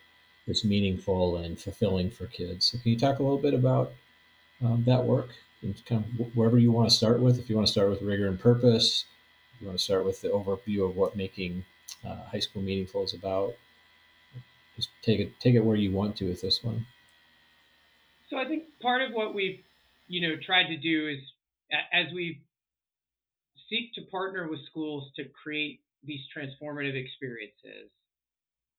is 0.47 0.65
meaningful 0.65 1.37
and 1.37 1.59
fulfilling 1.59 2.11
for 2.11 2.27
kids. 2.27 2.67
So 2.67 2.79
can 2.79 2.93
you 2.93 2.99
talk 2.99 3.19
a 3.19 3.23
little 3.23 3.39
bit 3.39 3.55
about 3.55 3.93
um, 4.65 4.85
that 4.87 5.05
work 5.05 5.31
and 5.63 5.75
kind 5.87 6.05
of 6.05 6.37
wherever 6.37 6.59
you 6.59 6.73
want 6.73 6.91
to 6.91 6.97
start 6.97 7.21
with? 7.21 7.39
If 7.39 7.49
you 7.49 7.57
want 7.57 7.67
to 7.67 7.73
start 7.73 7.91
with 7.91 8.03
rigor 8.03 8.29
and 8.29 8.39
purpose, 8.39 9.05
you 9.61 9.67
want 9.67 9.79
to 9.79 9.85
start 9.85 10.05
with 10.05 10.21
the 10.21 10.29
overview 10.29 10.89
of 10.89 10.97
what 10.97 11.17
making 11.17 11.65
uh, 12.05 12.17
high 12.31 12.41
school 12.41 12.63
meaningful 12.63 13.05
is 13.05 13.15
about? 13.15 13.55
Just 14.77 14.89
take 15.03 15.21
it 15.21 15.39
take 15.39 15.55
it 15.55 15.61
where 15.61 15.77
you 15.77 15.93
want 15.93 16.17
to 16.17 16.29
with 16.29 16.41
this 16.41 16.65
one. 16.65 16.87
So 18.29 18.39
I 18.39 18.47
think 18.47 18.65
part 18.81 19.03
of 19.03 19.13
what 19.13 19.35
we've 19.35 19.61
you 20.09 20.27
know 20.27 20.37
tried 20.45 20.69
to 20.69 20.77
do 20.77 21.09
is 21.09 21.19
as 21.93 22.13
we 22.13 22.41
seek 23.69 23.95
to 23.95 24.03
partner 24.11 24.49
with 24.49 24.61
schools 24.67 25.11
to 25.17 25.25
create 25.43 25.81
these 26.05 26.21
transformative 26.37 26.95
experiences. 26.95 27.91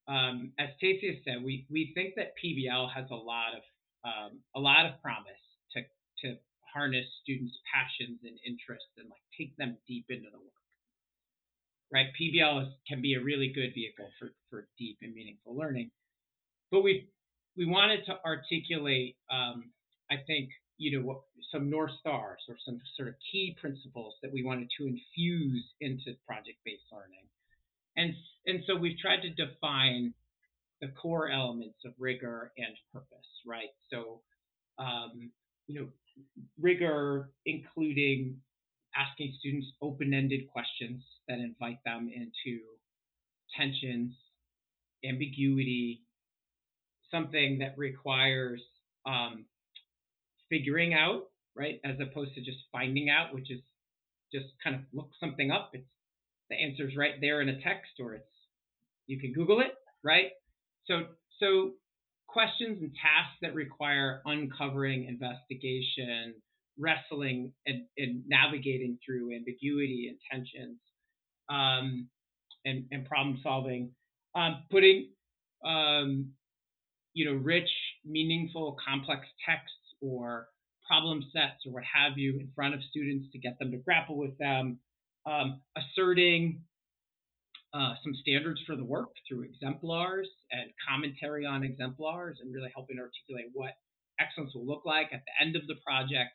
Um, 0.07 0.51
as 0.59 0.69
Tasia 0.83 1.23
said, 1.23 1.43
we, 1.43 1.65
we 1.71 1.91
think 1.95 2.15
that 2.15 2.33
PBL 2.43 2.91
has 2.93 3.05
a 3.11 3.15
lot 3.15 3.55
of 3.55 3.63
um, 4.03 4.39
a 4.53 4.59
lot 4.59 4.85
of 4.85 5.01
promise 5.01 5.39
to 5.71 5.81
to 6.21 6.35
harness 6.73 7.05
students' 7.23 7.55
passions 7.71 8.19
and 8.23 8.35
interests 8.45 8.91
and 8.97 9.07
like 9.09 9.23
take 9.37 9.55
them 9.55 9.77
deep 9.87 10.05
into 10.09 10.27
the 10.29 10.39
work 10.39 10.53
right? 11.93 12.07
PBL 12.19 12.63
is, 12.63 12.73
can 12.89 13.01
be 13.01 13.13
a 13.13 13.21
really 13.21 13.53
good 13.53 13.71
vehicle 13.73 14.09
for, 14.19 14.33
for 14.49 14.67
deep 14.77 14.97
and 15.01 15.13
meaningful 15.13 15.55
learning. 15.55 15.91
But 16.71 16.81
we 16.83 17.07
we 17.55 17.65
wanted 17.65 18.03
to 18.07 18.17
articulate, 18.25 19.15
um, 19.29 19.69
I 20.09 20.15
think, 20.25 20.49
you 20.79 20.99
know, 20.99 21.23
some 21.51 21.69
north 21.69 21.91
stars 21.99 22.41
or 22.49 22.57
some 22.65 22.81
sort 22.97 23.09
of 23.09 23.13
key 23.31 23.55
principles 23.61 24.15
that 24.23 24.33
we 24.33 24.43
wanted 24.43 24.69
to 24.79 24.87
infuse 24.87 25.63
into 25.79 26.17
project-based 26.25 26.89
learning, 26.91 27.29
and 27.97 28.13
and 28.45 28.63
so 28.67 28.75
we've 28.75 28.97
tried 28.97 29.21
to 29.21 29.29
define 29.29 30.13
the 30.81 30.89
core 31.01 31.29
elements 31.29 31.77
of 31.85 31.93
rigor 31.97 32.51
and 32.57 32.75
purpose, 32.91 33.27
right? 33.47 33.69
So, 33.89 34.21
um, 34.79 35.31
you 35.67 35.79
know, 35.79 35.87
rigor 36.59 37.29
including 37.45 38.37
asking 38.95 39.33
students 39.39 39.67
open-ended 39.81 40.41
questions 40.51 41.03
that 41.27 41.39
invite 41.39 41.79
them 41.85 42.09
into 42.13 42.59
tensions, 43.57 44.13
ambiguity, 45.05 46.01
something 47.11 47.59
that 47.59 47.77
requires 47.77 48.61
um, 49.05 49.45
figuring 50.49 50.93
out, 50.93 51.29
right, 51.55 51.79
as 51.85 51.95
opposed 51.99 52.35
to 52.35 52.41
just 52.41 52.57
finding 52.71 53.09
out, 53.09 53.33
which 53.33 53.49
is 53.51 53.61
just 54.33 54.45
kind 54.63 54.75
of 54.75 54.81
look 54.93 55.11
something 55.19 55.51
up. 55.51 55.71
It's 55.73 55.87
the 56.53 56.63
answer's 56.63 56.95
right 56.95 57.13
there 57.19 57.41
in 57.41 57.49
a 57.49 57.61
text, 57.61 57.91
or 57.99 58.13
it's 58.13 58.25
you 59.07 59.19
can 59.19 59.33
Google 59.33 59.59
it, 59.59 59.73
right? 60.03 60.27
So 60.85 61.05
so 61.39 61.71
questions 62.27 62.81
and 62.81 62.91
tasks 62.93 63.37
that 63.41 63.53
require 63.53 64.21
uncovering, 64.25 65.05
investigation, 65.05 66.35
wrestling, 66.77 67.53
and, 67.65 67.83
and 67.97 68.23
navigating 68.27 68.97
through 69.05 69.35
ambiguity 69.35 70.07
and 70.09 70.17
tensions, 70.31 70.77
um, 71.49 72.07
and, 72.65 72.85
and 72.91 73.05
problem 73.05 73.39
solving, 73.43 73.91
um, 74.35 74.63
putting 74.71 75.09
um, 75.65 76.31
you 77.13 77.25
know 77.25 77.33
rich, 77.33 77.69
meaningful, 78.05 78.77
complex 78.85 79.27
texts 79.47 79.77
or 80.01 80.47
problem 80.87 81.23
sets 81.31 81.65
or 81.65 81.71
what 81.71 81.83
have 81.83 82.17
you 82.17 82.39
in 82.39 82.49
front 82.53 82.73
of 82.73 82.81
students 82.89 83.31
to 83.31 83.39
get 83.39 83.57
them 83.59 83.71
to 83.71 83.77
grapple 83.77 84.17
with 84.17 84.37
them, 84.37 84.79
um, 85.25 85.61
asserting 85.77 86.61
uh, 87.73 87.93
some 88.03 88.13
standards 88.21 88.61
for 88.67 88.75
the 88.75 88.83
work 88.83 89.09
through 89.27 89.43
exemplars 89.43 90.27
and 90.51 90.69
commentary 90.87 91.45
on 91.45 91.63
exemplars 91.63 92.37
and 92.41 92.53
really 92.53 92.71
helping 92.75 92.99
articulate 92.99 93.49
what 93.53 93.71
excellence 94.19 94.53
will 94.53 94.65
look 94.65 94.83
like 94.85 95.07
at 95.11 95.23
the 95.25 95.45
end 95.45 95.55
of 95.55 95.65
the 95.67 95.75
project. 95.85 96.33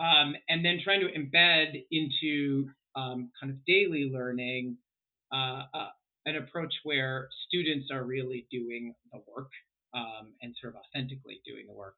Um, 0.00 0.34
and 0.48 0.64
then 0.64 0.80
trying 0.82 1.00
to 1.00 1.08
embed 1.08 1.84
into 1.90 2.70
um, 2.96 3.30
kind 3.40 3.52
of 3.52 3.64
daily 3.66 4.10
learning 4.12 4.76
uh, 5.32 5.62
uh, 5.74 5.88
an 6.26 6.36
approach 6.36 6.72
where 6.84 7.28
students 7.46 7.88
are 7.92 8.04
really 8.04 8.46
doing 8.50 8.94
the 9.12 9.20
work 9.32 9.50
um, 9.94 10.34
and 10.42 10.54
sort 10.60 10.74
of 10.74 10.80
authentically 10.80 11.40
doing 11.46 11.66
the 11.66 11.74
work. 11.74 11.94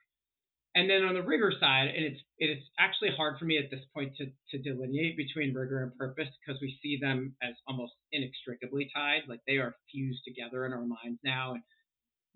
And 0.77 0.89
then 0.89 1.03
on 1.03 1.15
the 1.15 1.23
rigor 1.23 1.53
side, 1.59 1.89
and 1.89 2.05
it's 2.05 2.21
it's 2.39 2.65
actually 2.79 3.11
hard 3.17 3.39
for 3.39 3.45
me 3.45 3.59
at 3.59 3.71
this 3.71 3.85
point 3.93 4.15
to 4.19 4.27
to 4.51 4.63
delineate 4.63 5.17
between 5.17 5.53
rigor 5.53 5.83
and 5.83 5.97
purpose 5.97 6.29
because 6.41 6.61
we 6.61 6.79
see 6.81 6.97
them 7.01 7.35
as 7.43 7.55
almost 7.67 7.93
inextricably 8.13 8.89
tied, 8.95 9.23
like 9.29 9.41
they 9.49 9.57
are 9.57 9.75
fused 9.91 10.23
together 10.25 10.65
in 10.67 10.73
our 10.73 10.87
minds 10.87 11.19
now 11.25 11.55
and 11.55 11.63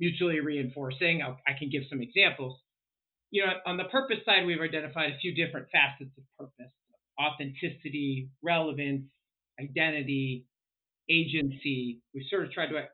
mutually 0.00 0.40
reinforcing. 0.40 1.22
I, 1.22 1.36
I 1.46 1.56
can 1.56 1.70
give 1.70 1.84
some 1.88 2.02
examples. 2.02 2.58
You 3.30 3.46
know, 3.46 3.52
on 3.66 3.76
the 3.76 3.84
purpose 3.84 4.18
side, 4.24 4.46
we've 4.46 4.60
identified 4.60 5.12
a 5.12 5.18
few 5.18 5.32
different 5.32 5.68
facets 5.70 6.10
of 6.18 6.24
purpose: 6.36 6.72
authenticity, 7.20 8.30
relevance, 8.42 9.04
identity, 9.60 10.46
agency. 11.08 12.00
We 12.12 12.26
sort 12.28 12.46
of 12.46 12.52
tried 12.52 12.70
to 12.70 12.88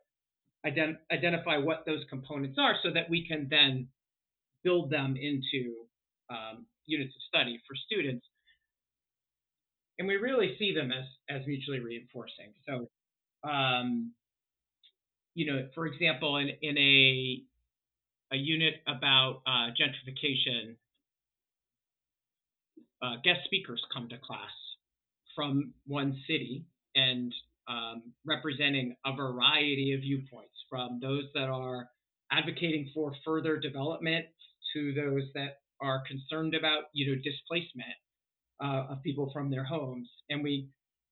ident- 0.67 0.99
identify 1.11 1.57
what 1.57 1.85
those 1.87 2.05
components 2.11 2.59
are 2.61 2.75
so 2.83 2.91
that 2.93 3.09
we 3.09 3.27
can 3.27 3.49
then 3.51 3.89
build 4.65 4.91
them 4.91 5.17
into 5.17 5.75
um, 6.31 6.67
units 6.87 7.15
of 7.15 7.23
study 7.29 7.61
for 7.67 7.75
students. 7.87 8.25
And 9.99 10.09
we 10.09 10.17
really 10.17 10.57
see 10.59 10.75
them 10.75 10.91
as, 10.93 11.05
as 11.29 11.47
mutually 11.47 11.81
reinforcing. 11.81 12.53
So, 12.67 12.89
um, 13.49 14.13
you 15.35 15.53
know, 15.53 15.69
for 15.75 15.87
example, 15.87 16.39
in, 16.39 16.51
in 16.63 16.79
a, 16.79 17.43
a 18.33 18.37
unit 18.37 18.75
about 18.87 19.43
uh, 19.47 19.71
gentrification, 19.79 20.77
uh, 23.03 23.17
guest 23.25 23.41
speakers 23.45 23.83
come 23.93 24.09
to 24.09 24.17
class 24.19 24.51
from 25.35 25.73
one 25.87 26.19
city 26.27 26.65
and 26.95 27.33
um, 27.69 28.03
representing 28.27 28.97
a 29.07 29.15
variety 29.15 29.95
of 29.95 30.01
viewpoints 30.01 30.55
from 30.69 30.99
those 31.01 31.25
that 31.35 31.49
are 31.49 31.89
advocating 32.33 32.91
for 32.95 33.13
further 33.25 33.57
development 33.57 34.27
to 34.75 34.93
those 34.95 35.25
that 35.35 35.59
are 35.81 36.03
concerned 36.07 36.55
about 36.55 36.85
you 36.93 37.11
know 37.11 37.21
displacement 37.23 37.97
uh, 38.63 38.93
of 38.93 39.03
people 39.03 39.31
from 39.33 39.51
their 39.51 39.65
homes, 39.65 40.09
and 40.29 40.43
we 40.43 40.69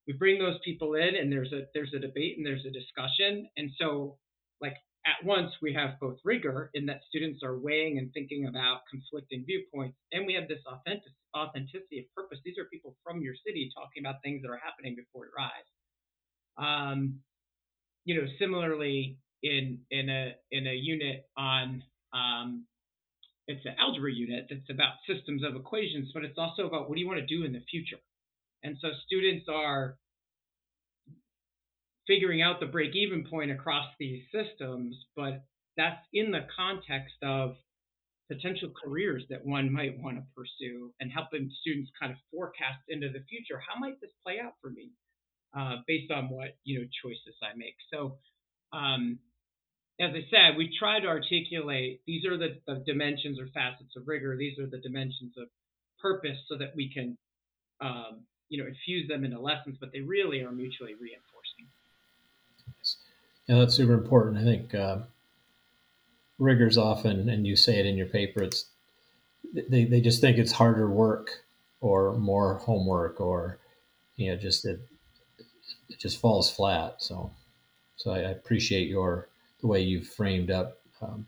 we 0.06 0.14
bring 0.14 0.38
those 0.38 0.58
people 0.64 0.94
in, 0.94 1.16
and 1.16 1.30
there's 1.32 1.52
a 1.52 1.62
there's 1.74 1.92
a 1.94 1.98
debate 1.98 2.36
and 2.36 2.46
there's 2.46 2.64
a 2.66 2.70
discussion, 2.70 3.48
and 3.56 3.70
so 3.78 4.16
like 4.60 4.76
at 5.06 5.24
once 5.24 5.52
we 5.62 5.72
have 5.72 5.98
both 6.00 6.18
rigor 6.24 6.70
in 6.74 6.84
that 6.86 7.00
students 7.08 7.42
are 7.42 7.58
weighing 7.58 7.98
and 7.98 8.12
thinking 8.12 8.46
about 8.46 8.80
conflicting 8.90 9.44
viewpoints, 9.46 9.96
and 10.12 10.26
we 10.26 10.34
have 10.34 10.48
this 10.48 10.62
authentic, 10.66 11.12
authenticity 11.36 12.00
of 12.00 12.04
purpose. 12.14 12.38
These 12.44 12.58
are 12.58 12.64
people 12.66 12.96
from 13.04 13.20
your 13.22 13.34
city 13.46 13.70
talking 13.74 14.04
about 14.04 14.22
things 14.22 14.42
that 14.42 14.50
are 14.50 14.60
happening 14.62 14.96
before 14.96 15.26
your 15.26 15.40
eyes. 15.40 15.68
Um, 16.58 17.20
you 18.04 18.20
know, 18.20 18.26
similarly 18.38 19.18
in 19.42 19.78
in 19.90 20.08
a 20.08 20.34
in 20.50 20.66
a 20.66 20.74
unit 20.74 21.26
on 21.36 21.82
um, 22.12 22.64
it's 23.48 23.64
an 23.64 23.74
algebra 23.78 24.12
unit 24.12 24.46
that's 24.50 24.70
about 24.70 24.94
systems 25.06 25.42
of 25.42 25.56
equations, 25.56 26.10
but 26.12 26.22
it's 26.22 26.38
also 26.38 26.66
about 26.66 26.88
what 26.88 26.94
do 26.94 27.00
you 27.00 27.08
want 27.08 27.18
to 27.18 27.26
do 27.26 27.44
in 27.44 27.52
the 27.52 27.64
future. 27.70 27.98
And 28.62 28.76
so 28.80 28.88
students 29.06 29.46
are 29.48 29.96
figuring 32.06 32.42
out 32.42 32.60
the 32.60 32.66
break 32.66 32.94
even 32.94 33.24
point 33.28 33.50
across 33.50 33.86
these 33.98 34.22
systems, 34.32 34.96
but 35.16 35.44
that's 35.76 36.04
in 36.12 36.30
the 36.30 36.46
context 36.54 37.14
of 37.22 37.56
potential 38.30 38.70
careers 38.84 39.24
that 39.30 39.44
one 39.44 39.72
might 39.72 39.98
want 39.98 40.16
to 40.16 40.22
pursue 40.36 40.92
and 41.00 41.10
helping 41.10 41.50
students 41.60 41.90
kind 41.98 42.12
of 42.12 42.18
forecast 42.30 42.84
into 42.88 43.08
the 43.08 43.24
future. 43.28 43.60
How 43.66 43.80
might 43.80 44.00
this 44.00 44.10
play 44.22 44.38
out 44.44 44.54
for 44.60 44.70
me 44.70 44.90
uh, 45.56 45.76
based 45.86 46.10
on 46.10 46.28
what 46.28 46.58
you 46.64 46.80
know 46.80 46.86
choices 47.02 47.34
I 47.42 47.56
make? 47.56 47.76
So 47.90 48.18
um, 48.72 49.18
as 50.00 50.12
I 50.14 50.24
said, 50.30 50.56
we 50.56 50.74
try 50.78 51.00
to 51.00 51.06
articulate 51.08 52.00
these 52.06 52.24
are 52.24 52.36
the, 52.36 52.58
the, 52.66 52.82
dimensions 52.86 53.40
or 53.40 53.46
facets 53.48 53.96
of 53.96 54.06
rigor. 54.06 54.36
These 54.36 54.58
are 54.58 54.66
the 54.66 54.78
dimensions 54.78 55.32
of 55.36 55.48
purpose, 56.00 56.38
so 56.48 56.56
that 56.56 56.74
we 56.76 56.88
can, 56.88 57.16
um, 57.80 58.20
you 58.48 58.62
know, 58.62 58.68
infuse 58.68 59.08
them 59.08 59.24
into 59.24 59.40
lessons. 59.40 59.76
But 59.80 59.92
they 59.92 60.00
really 60.00 60.40
are 60.42 60.52
mutually 60.52 60.94
reinforcing. 60.94 61.66
Yeah, 63.48 63.58
that's 63.58 63.74
super 63.74 63.94
important. 63.94 64.38
I 64.38 64.44
think 64.44 64.74
uh, 64.74 64.98
rigor's 66.38 66.78
often, 66.78 67.28
and 67.28 67.46
you 67.46 67.56
say 67.56 67.80
it 67.80 67.86
in 67.86 67.96
your 67.96 68.06
paper, 68.06 68.42
it's 68.44 68.66
they, 69.52 69.84
they 69.84 70.00
just 70.00 70.20
think 70.20 70.38
it's 70.38 70.52
harder 70.52 70.88
work 70.88 71.30
or 71.80 72.12
more 72.14 72.54
homework 72.56 73.20
or 73.20 73.58
you 74.16 74.30
know 74.30 74.36
just 74.36 74.64
it, 74.64 74.80
it 75.88 75.98
just 75.98 76.20
falls 76.20 76.50
flat. 76.50 76.96
So 76.98 77.32
so 77.96 78.12
I 78.12 78.18
appreciate 78.18 78.88
your 78.88 79.28
the 79.60 79.66
way 79.66 79.80
you've 79.80 80.06
framed 80.06 80.50
up, 80.50 80.78
um, 81.02 81.26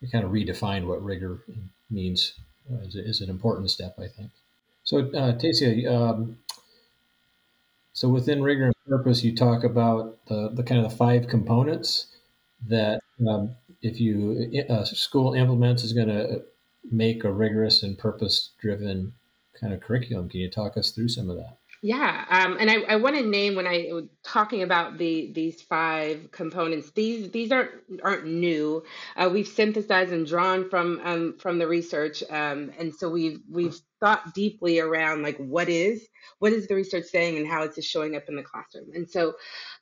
you 0.00 0.08
kind 0.08 0.24
of 0.24 0.30
redefined 0.30 0.86
what 0.86 1.02
rigor 1.02 1.40
means 1.90 2.34
uh, 2.72 2.80
is, 2.82 2.94
is, 2.94 3.20
an 3.20 3.30
important 3.30 3.70
step, 3.70 3.94
I 3.98 4.06
think. 4.08 4.30
So, 4.84 4.98
uh, 4.98 5.32
Tasia, 5.32 5.90
um, 5.90 6.38
so 7.92 8.08
within 8.08 8.42
rigor 8.42 8.66
and 8.66 8.74
purpose, 8.88 9.22
you 9.22 9.34
talk 9.34 9.64
about 9.64 10.18
the, 10.26 10.50
the 10.52 10.62
kind 10.62 10.84
of 10.84 10.90
the 10.90 10.96
five 10.96 11.28
components 11.28 12.06
that 12.68 13.00
um, 13.28 13.50
if 13.82 14.00
you 14.00 14.64
a 14.68 14.86
school 14.86 15.34
implements 15.34 15.82
is 15.84 15.92
going 15.92 16.08
to 16.08 16.42
make 16.90 17.24
a 17.24 17.32
rigorous 17.32 17.82
and 17.82 17.98
purpose 17.98 18.50
driven 18.60 19.12
kind 19.60 19.72
of 19.72 19.80
curriculum. 19.80 20.28
Can 20.28 20.40
you 20.40 20.50
talk 20.50 20.76
us 20.76 20.90
through 20.90 21.08
some 21.08 21.30
of 21.30 21.36
that? 21.36 21.56
Yeah, 21.80 22.24
um, 22.28 22.56
and 22.58 22.68
I, 22.68 22.80
I 22.88 22.96
want 22.96 23.16
to 23.16 23.22
name 23.22 23.54
when 23.54 23.68
I 23.68 23.86
was 23.92 24.06
talking 24.24 24.62
about 24.64 24.98
the 24.98 25.30
these 25.32 25.62
five 25.62 26.30
components. 26.32 26.90
These 26.90 27.30
these 27.30 27.52
aren't 27.52 27.70
aren't 28.02 28.26
new. 28.26 28.82
Uh, 29.16 29.30
we've 29.32 29.46
synthesized 29.46 30.12
and 30.12 30.26
drawn 30.26 30.68
from 30.68 31.00
um, 31.04 31.36
from 31.38 31.58
the 31.58 31.68
research, 31.68 32.24
um, 32.30 32.72
and 32.80 32.92
so 32.92 33.08
we've 33.08 33.38
we've 33.48 33.76
thought 34.00 34.34
deeply 34.34 34.80
around 34.80 35.22
like 35.22 35.36
what 35.38 35.68
is 35.68 36.06
what 36.40 36.52
is 36.52 36.66
the 36.66 36.74
research 36.74 37.04
saying 37.04 37.38
and 37.38 37.46
how 37.46 37.62
it's 37.62 37.82
showing 37.84 38.16
up 38.16 38.24
in 38.28 38.34
the 38.34 38.42
classroom. 38.42 38.88
And 38.94 39.08
so 39.08 39.34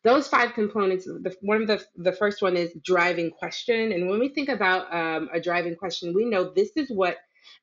those 0.04 0.28
five 0.28 0.52
components. 0.52 1.06
The, 1.06 1.34
one 1.40 1.62
of 1.62 1.66
the 1.68 1.82
the 1.96 2.12
first 2.12 2.42
one 2.42 2.58
is 2.58 2.74
driving 2.84 3.30
question, 3.30 3.90
and 3.92 4.06
when 4.08 4.20
we 4.20 4.28
think 4.28 4.50
about 4.50 4.94
um, 4.94 5.30
a 5.32 5.40
driving 5.40 5.76
question, 5.76 6.12
we 6.14 6.26
know 6.26 6.52
this 6.54 6.72
is 6.76 6.90
what 6.90 7.16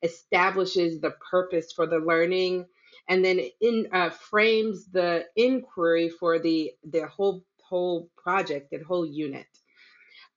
establishes 0.03 0.99
the 1.01 1.11
purpose 1.31 1.71
for 1.75 1.87
the 1.87 1.97
learning 1.99 2.65
and 3.09 3.23
then 3.23 3.39
in 3.61 3.87
uh, 3.91 4.09
frames 4.09 4.87
the 4.87 5.25
inquiry 5.35 6.09
for 6.09 6.39
the 6.39 6.71
the 6.89 7.05
whole 7.07 7.43
whole 7.61 8.09
project 8.17 8.73
and 8.73 8.85
whole 8.85 9.05
unit. 9.05 9.47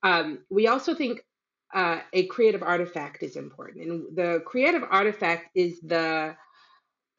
Um, 0.03 0.39
we 0.49 0.67
also 0.67 0.95
think 0.95 1.21
uh, 1.73 1.99
a 2.13 2.25
creative 2.27 2.63
artifact 2.63 3.23
is 3.23 3.35
important, 3.35 3.85
and 3.85 4.15
the 4.15 4.41
creative 4.45 4.83
artifact 4.89 5.49
is 5.55 5.79
the 5.81 6.35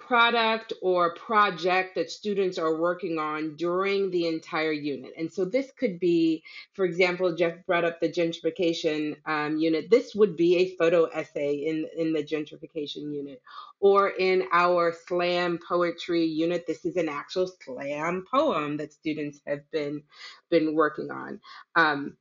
product 0.00 0.72
or 0.82 1.14
project 1.14 1.94
that 1.94 2.10
students 2.10 2.58
are 2.58 2.76
working 2.76 3.18
on 3.18 3.54
during 3.56 4.10
the 4.10 4.26
entire 4.26 4.72
unit. 4.72 5.12
And 5.16 5.32
so 5.32 5.44
this 5.44 5.70
could 5.78 6.00
be, 6.00 6.42
for 6.72 6.84
example, 6.84 7.34
Jeff 7.34 7.64
brought 7.66 7.84
up 7.84 8.00
the 8.00 8.08
gentrification 8.08 9.16
um, 9.26 9.58
unit. 9.58 9.90
This 9.90 10.14
would 10.14 10.36
be 10.36 10.56
a 10.56 10.76
photo 10.76 11.04
essay 11.04 11.54
in, 11.54 11.86
in 11.96 12.12
the 12.12 12.24
gentrification 12.24 13.14
unit. 13.14 13.40
Or 13.78 14.08
in 14.08 14.44
our 14.52 14.92
slam 15.06 15.58
poetry 15.66 16.24
unit, 16.24 16.66
this 16.66 16.84
is 16.84 16.96
an 16.96 17.08
actual 17.08 17.50
slam 17.62 18.24
poem 18.30 18.76
that 18.78 18.92
students 18.92 19.40
have 19.46 19.70
been, 19.70 20.02
been 20.50 20.74
working 20.74 21.10
on. 21.10 21.40
Um, 21.76 22.16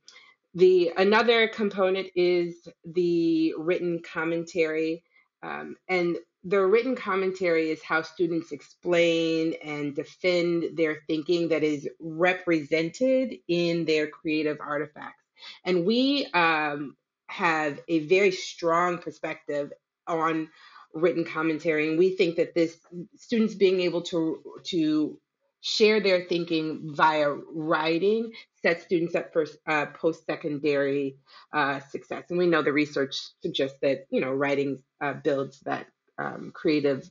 the 0.54 0.92
another 0.96 1.48
component 1.48 2.08
is 2.14 2.68
the 2.84 3.54
written 3.56 4.02
commentary. 4.02 5.02
Um, 5.42 5.76
and 5.88 6.16
the 6.44 6.64
written 6.64 6.96
commentary 6.96 7.70
is 7.70 7.82
how 7.82 8.02
students 8.02 8.50
explain 8.52 9.54
and 9.62 9.94
defend 9.94 10.76
their 10.76 10.98
thinking 11.06 11.48
that 11.48 11.62
is 11.62 11.88
represented 12.00 13.34
in 13.46 13.84
their 13.84 14.08
creative 14.08 14.58
artifacts. 14.60 15.22
And 15.64 15.84
we 15.84 16.26
um, 16.32 16.96
have 17.28 17.80
a 17.88 18.00
very 18.06 18.30
strong 18.30 18.98
perspective 18.98 19.72
on 20.06 20.48
written 20.94 21.24
commentary, 21.24 21.88
and 21.88 21.98
we 21.98 22.16
think 22.16 22.36
that 22.36 22.54
this 22.54 22.76
students 23.16 23.54
being 23.54 23.80
able 23.80 24.02
to 24.02 24.42
to 24.64 25.18
share 25.62 26.00
their 26.00 26.24
thinking 26.24 26.94
via 26.94 27.30
writing 27.52 28.32
sets 28.62 28.82
students 28.84 29.14
up 29.14 29.30
for 29.30 29.44
uh, 29.66 29.84
post-secondary 29.94 31.18
uh, 31.52 31.80
success. 31.80 32.24
And 32.30 32.38
we 32.38 32.46
know 32.46 32.62
the 32.62 32.72
research 32.72 33.14
suggests 33.42 33.78
that 33.82 34.06
you 34.10 34.20
know 34.20 34.32
writing 34.32 34.82
uh, 35.02 35.12
builds 35.12 35.60
that 35.60 35.86
um, 36.20 36.52
creative 36.52 37.10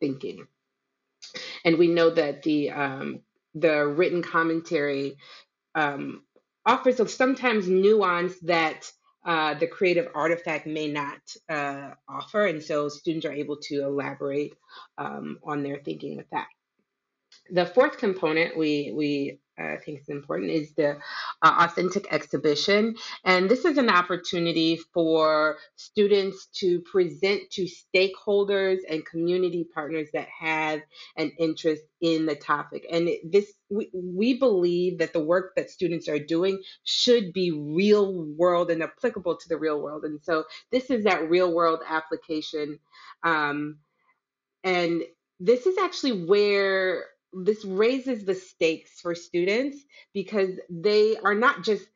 thinking. 0.00 0.46
And 1.64 1.78
we 1.78 1.88
know 1.88 2.10
that 2.10 2.42
the 2.42 2.70
um, 2.70 3.20
the 3.54 3.86
written 3.86 4.22
commentary 4.22 5.16
um, 5.74 6.22
offers 6.64 7.00
a 7.00 7.08
sometimes 7.08 7.68
nuance 7.68 8.38
that 8.40 8.90
uh, 9.24 9.54
the 9.54 9.66
creative 9.66 10.08
artifact 10.14 10.66
may 10.66 10.88
not 10.88 11.20
uh, 11.48 11.90
offer, 12.08 12.46
and 12.46 12.62
so 12.62 12.88
students 12.88 13.26
are 13.26 13.32
able 13.32 13.56
to 13.56 13.82
elaborate 13.82 14.54
um, 14.96 15.38
on 15.44 15.62
their 15.62 15.78
thinking 15.84 16.16
with 16.16 16.28
that. 16.30 16.48
The 17.50 17.66
fourth 17.66 17.98
component 17.98 18.56
we 18.56 18.92
we 18.94 19.40
I 19.60 19.76
think 19.76 20.00
is 20.00 20.08
important 20.08 20.50
is 20.50 20.72
the 20.74 20.96
uh, 21.42 21.66
authentic 21.68 22.12
exhibition. 22.12 22.96
And 23.24 23.48
this 23.50 23.64
is 23.64 23.78
an 23.78 23.90
opportunity 23.90 24.80
for 24.92 25.58
students 25.76 26.46
to 26.56 26.80
present 26.80 27.50
to 27.52 27.68
stakeholders 27.94 28.78
and 28.88 29.04
community 29.04 29.64
partners 29.74 30.08
that 30.12 30.28
have 30.28 30.80
an 31.16 31.32
interest 31.38 31.82
in 32.00 32.26
the 32.26 32.34
topic. 32.34 32.86
And 32.90 33.10
this, 33.24 33.52
we, 33.68 33.90
we 33.92 34.38
believe 34.38 34.98
that 34.98 35.12
the 35.12 35.20
work 35.24 35.52
that 35.56 35.70
students 35.70 36.08
are 36.08 36.18
doing 36.18 36.62
should 36.84 37.32
be 37.32 37.50
real 37.50 38.24
world 38.36 38.70
and 38.70 38.82
applicable 38.82 39.36
to 39.36 39.48
the 39.48 39.58
real 39.58 39.80
world. 39.80 40.04
And 40.04 40.20
so 40.22 40.44
this 40.72 40.90
is 40.90 41.04
that 41.04 41.28
real 41.28 41.52
world 41.52 41.80
application. 41.86 42.78
Um, 43.22 43.78
and 44.64 45.02
this 45.38 45.66
is 45.66 45.78
actually 45.78 46.26
where 46.26 47.04
this 47.32 47.64
raises 47.64 48.24
the 48.24 48.34
stakes 48.34 49.00
for 49.00 49.14
students 49.14 49.78
because 50.12 50.58
they 50.68 51.16
are 51.16 51.34
not 51.34 51.62
just 51.64 51.86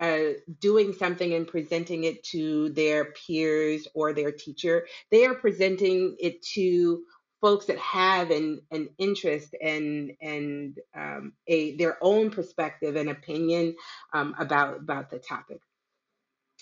uh, 0.00 0.32
doing 0.60 0.92
something 0.92 1.32
and 1.34 1.46
presenting 1.48 2.04
it 2.04 2.22
to 2.24 2.70
their 2.70 3.06
peers 3.06 3.88
or 3.94 4.12
their 4.12 4.32
teacher. 4.32 4.86
They 5.10 5.26
are 5.26 5.34
presenting 5.34 6.16
it 6.18 6.42
to 6.54 7.02
folks 7.40 7.66
that 7.66 7.78
have 7.78 8.30
an, 8.30 8.60
an 8.70 8.88
interest 8.98 9.54
and 9.62 10.12
and 10.20 10.78
um, 10.94 11.32
a 11.46 11.76
their 11.76 11.96
own 12.02 12.30
perspective 12.30 12.96
and 12.96 13.08
opinion 13.08 13.76
um, 14.12 14.34
about 14.38 14.78
about 14.78 15.10
the 15.10 15.18
topic. 15.18 15.60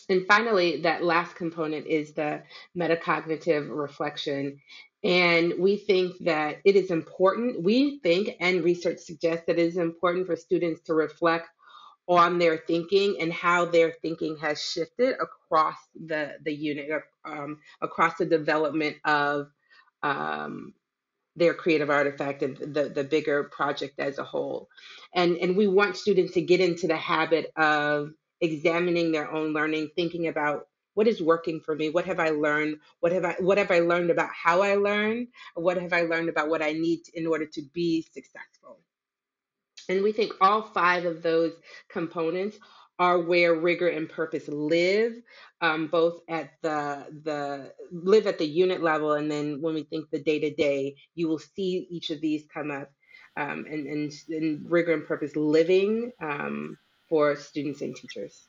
And 0.08 0.26
finally, 0.26 0.82
that 0.82 1.02
last 1.02 1.34
component 1.36 1.86
is 1.86 2.12
the 2.12 2.42
metacognitive 2.76 3.68
reflection. 3.70 4.60
And 5.04 5.54
we 5.58 5.76
think 5.76 6.16
that 6.20 6.60
it 6.64 6.76
is 6.76 6.90
important, 6.90 7.62
we 7.62 7.98
think, 7.98 8.36
and 8.40 8.64
research 8.64 9.00
suggests 9.00 9.44
that 9.46 9.58
it 9.58 9.66
is 9.66 9.76
important 9.76 10.26
for 10.26 10.34
students 10.34 10.80
to 10.82 10.94
reflect 10.94 11.46
on 12.08 12.38
their 12.38 12.56
thinking 12.56 13.16
and 13.20 13.32
how 13.32 13.66
their 13.66 13.92
thinking 14.02 14.36
has 14.38 14.62
shifted 14.62 15.14
across 15.20 15.76
the, 15.94 16.32
the 16.42 16.52
unit, 16.52 16.88
um, 17.24 17.58
across 17.82 18.16
the 18.16 18.26
development 18.26 18.96
of 19.04 19.48
um, 20.02 20.72
their 21.36 21.52
creative 21.52 21.90
artifact 21.90 22.42
and 22.42 22.56
the, 22.56 22.88
the 22.88 23.04
bigger 23.04 23.44
project 23.44 23.98
as 23.98 24.18
a 24.18 24.24
whole. 24.24 24.68
And, 25.14 25.36
and 25.36 25.56
we 25.56 25.66
want 25.66 25.96
students 25.96 26.32
to 26.34 26.42
get 26.42 26.60
into 26.60 26.86
the 26.86 26.96
habit 26.96 27.52
of 27.56 28.10
examining 28.40 29.12
their 29.12 29.30
own 29.30 29.52
learning, 29.52 29.90
thinking 29.96 30.28
about 30.28 30.66
what 30.94 31.06
is 31.08 31.20
working 31.22 31.60
for 31.60 31.74
me, 31.74 31.90
what 31.90 32.06
have 32.06 32.20
I 32.20 32.30
learned, 32.30 32.78
what 33.00 33.12
have 33.12 33.24
I 33.24 33.34
what 33.40 33.58
have 33.58 33.70
I 33.70 33.80
learned 33.80 34.10
about 34.10 34.30
how 34.32 34.62
I 34.62 34.76
learn, 34.76 35.28
what 35.54 35.76
have 35.76 35.92
I 35.92 36.02
learned 36.02 36.28
about 36.28 36.48
what 36.48 36.62
I 36.62 36.72
need 36.72 37.00
in 37.14 37.26
order 37.26 37.46
to 37.46 37.62
be 37.72 38.02
successful. 38.02 38.78
And 39.88 40.02
we 40.02 40.12
think 40.12 40.32
all 40.40 40.62
five 40.62 41.04
of 41.04 41.22
those 41.22 41.52
components 41.90 42.58
are 42.98 43.18
where 43.18 43.54
rigor 43.54 43.88
and 43.88 44.08
purpose 44.08 44.48
live, 44.48 45.14
um, 45.60 45.88
both 45.88 46.20
at 46.28 46.52
the 46.62 47.06
the 47.24 47.72
live 47.90 48.26
at 48.26 48.38
the 48.38 48.46
unit 48.46 48.82
level, 48.82 49.12
and 49.12 49.30
then 49.30 49.60
when 49.60 49.74
we 49.74 49.82
think 49.82 50.10
the 50.10 50.22
day 50.22 50.38
to 50.38 50.54
day, 50.54 50.96
you 51.14 51.28
will 51.28 51.40
see 51.40 51.86
each 51.90 52.10
of 52.10 52.20
these 52.20 52.44
come 52.52 52.70
up, 52.70 52.90
um, 53.36 53.66
and, 53.68 53.86
and, 53.86 54.12
and 54.28 54.70
rigor 54.70 54.92
and 54.92 55.06
purpose 55.06 55.34
living 55.34 56.12
um, 56.20 56.78
for 57.08 57.34
students 57.36 57.80
and 57.80 57.96
teachers. 57.96 58.46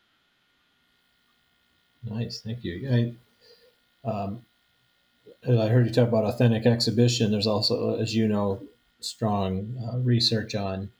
Nice, 2.09 2.41
thank 2.41 2.63
you. 2.63 3.15
I, 4.05 4.09
um, 4.09 4.45
I 5.47 5.67
heard 5.67 5.87
you 5.87 5.93
talk 5.93 6.07
about 6.07 6.25
authentic 6.25 6.65
exhibition. 6.65 7.31
There's 7.31 7.47
also, 7.47 7.99
as 7.99 8.15
you 8.15 8.27
know, 8.27 8.61
strong 8.99 9.77
uh, 9.87 9.97
research 9.99 10.55
on 10.55 10.91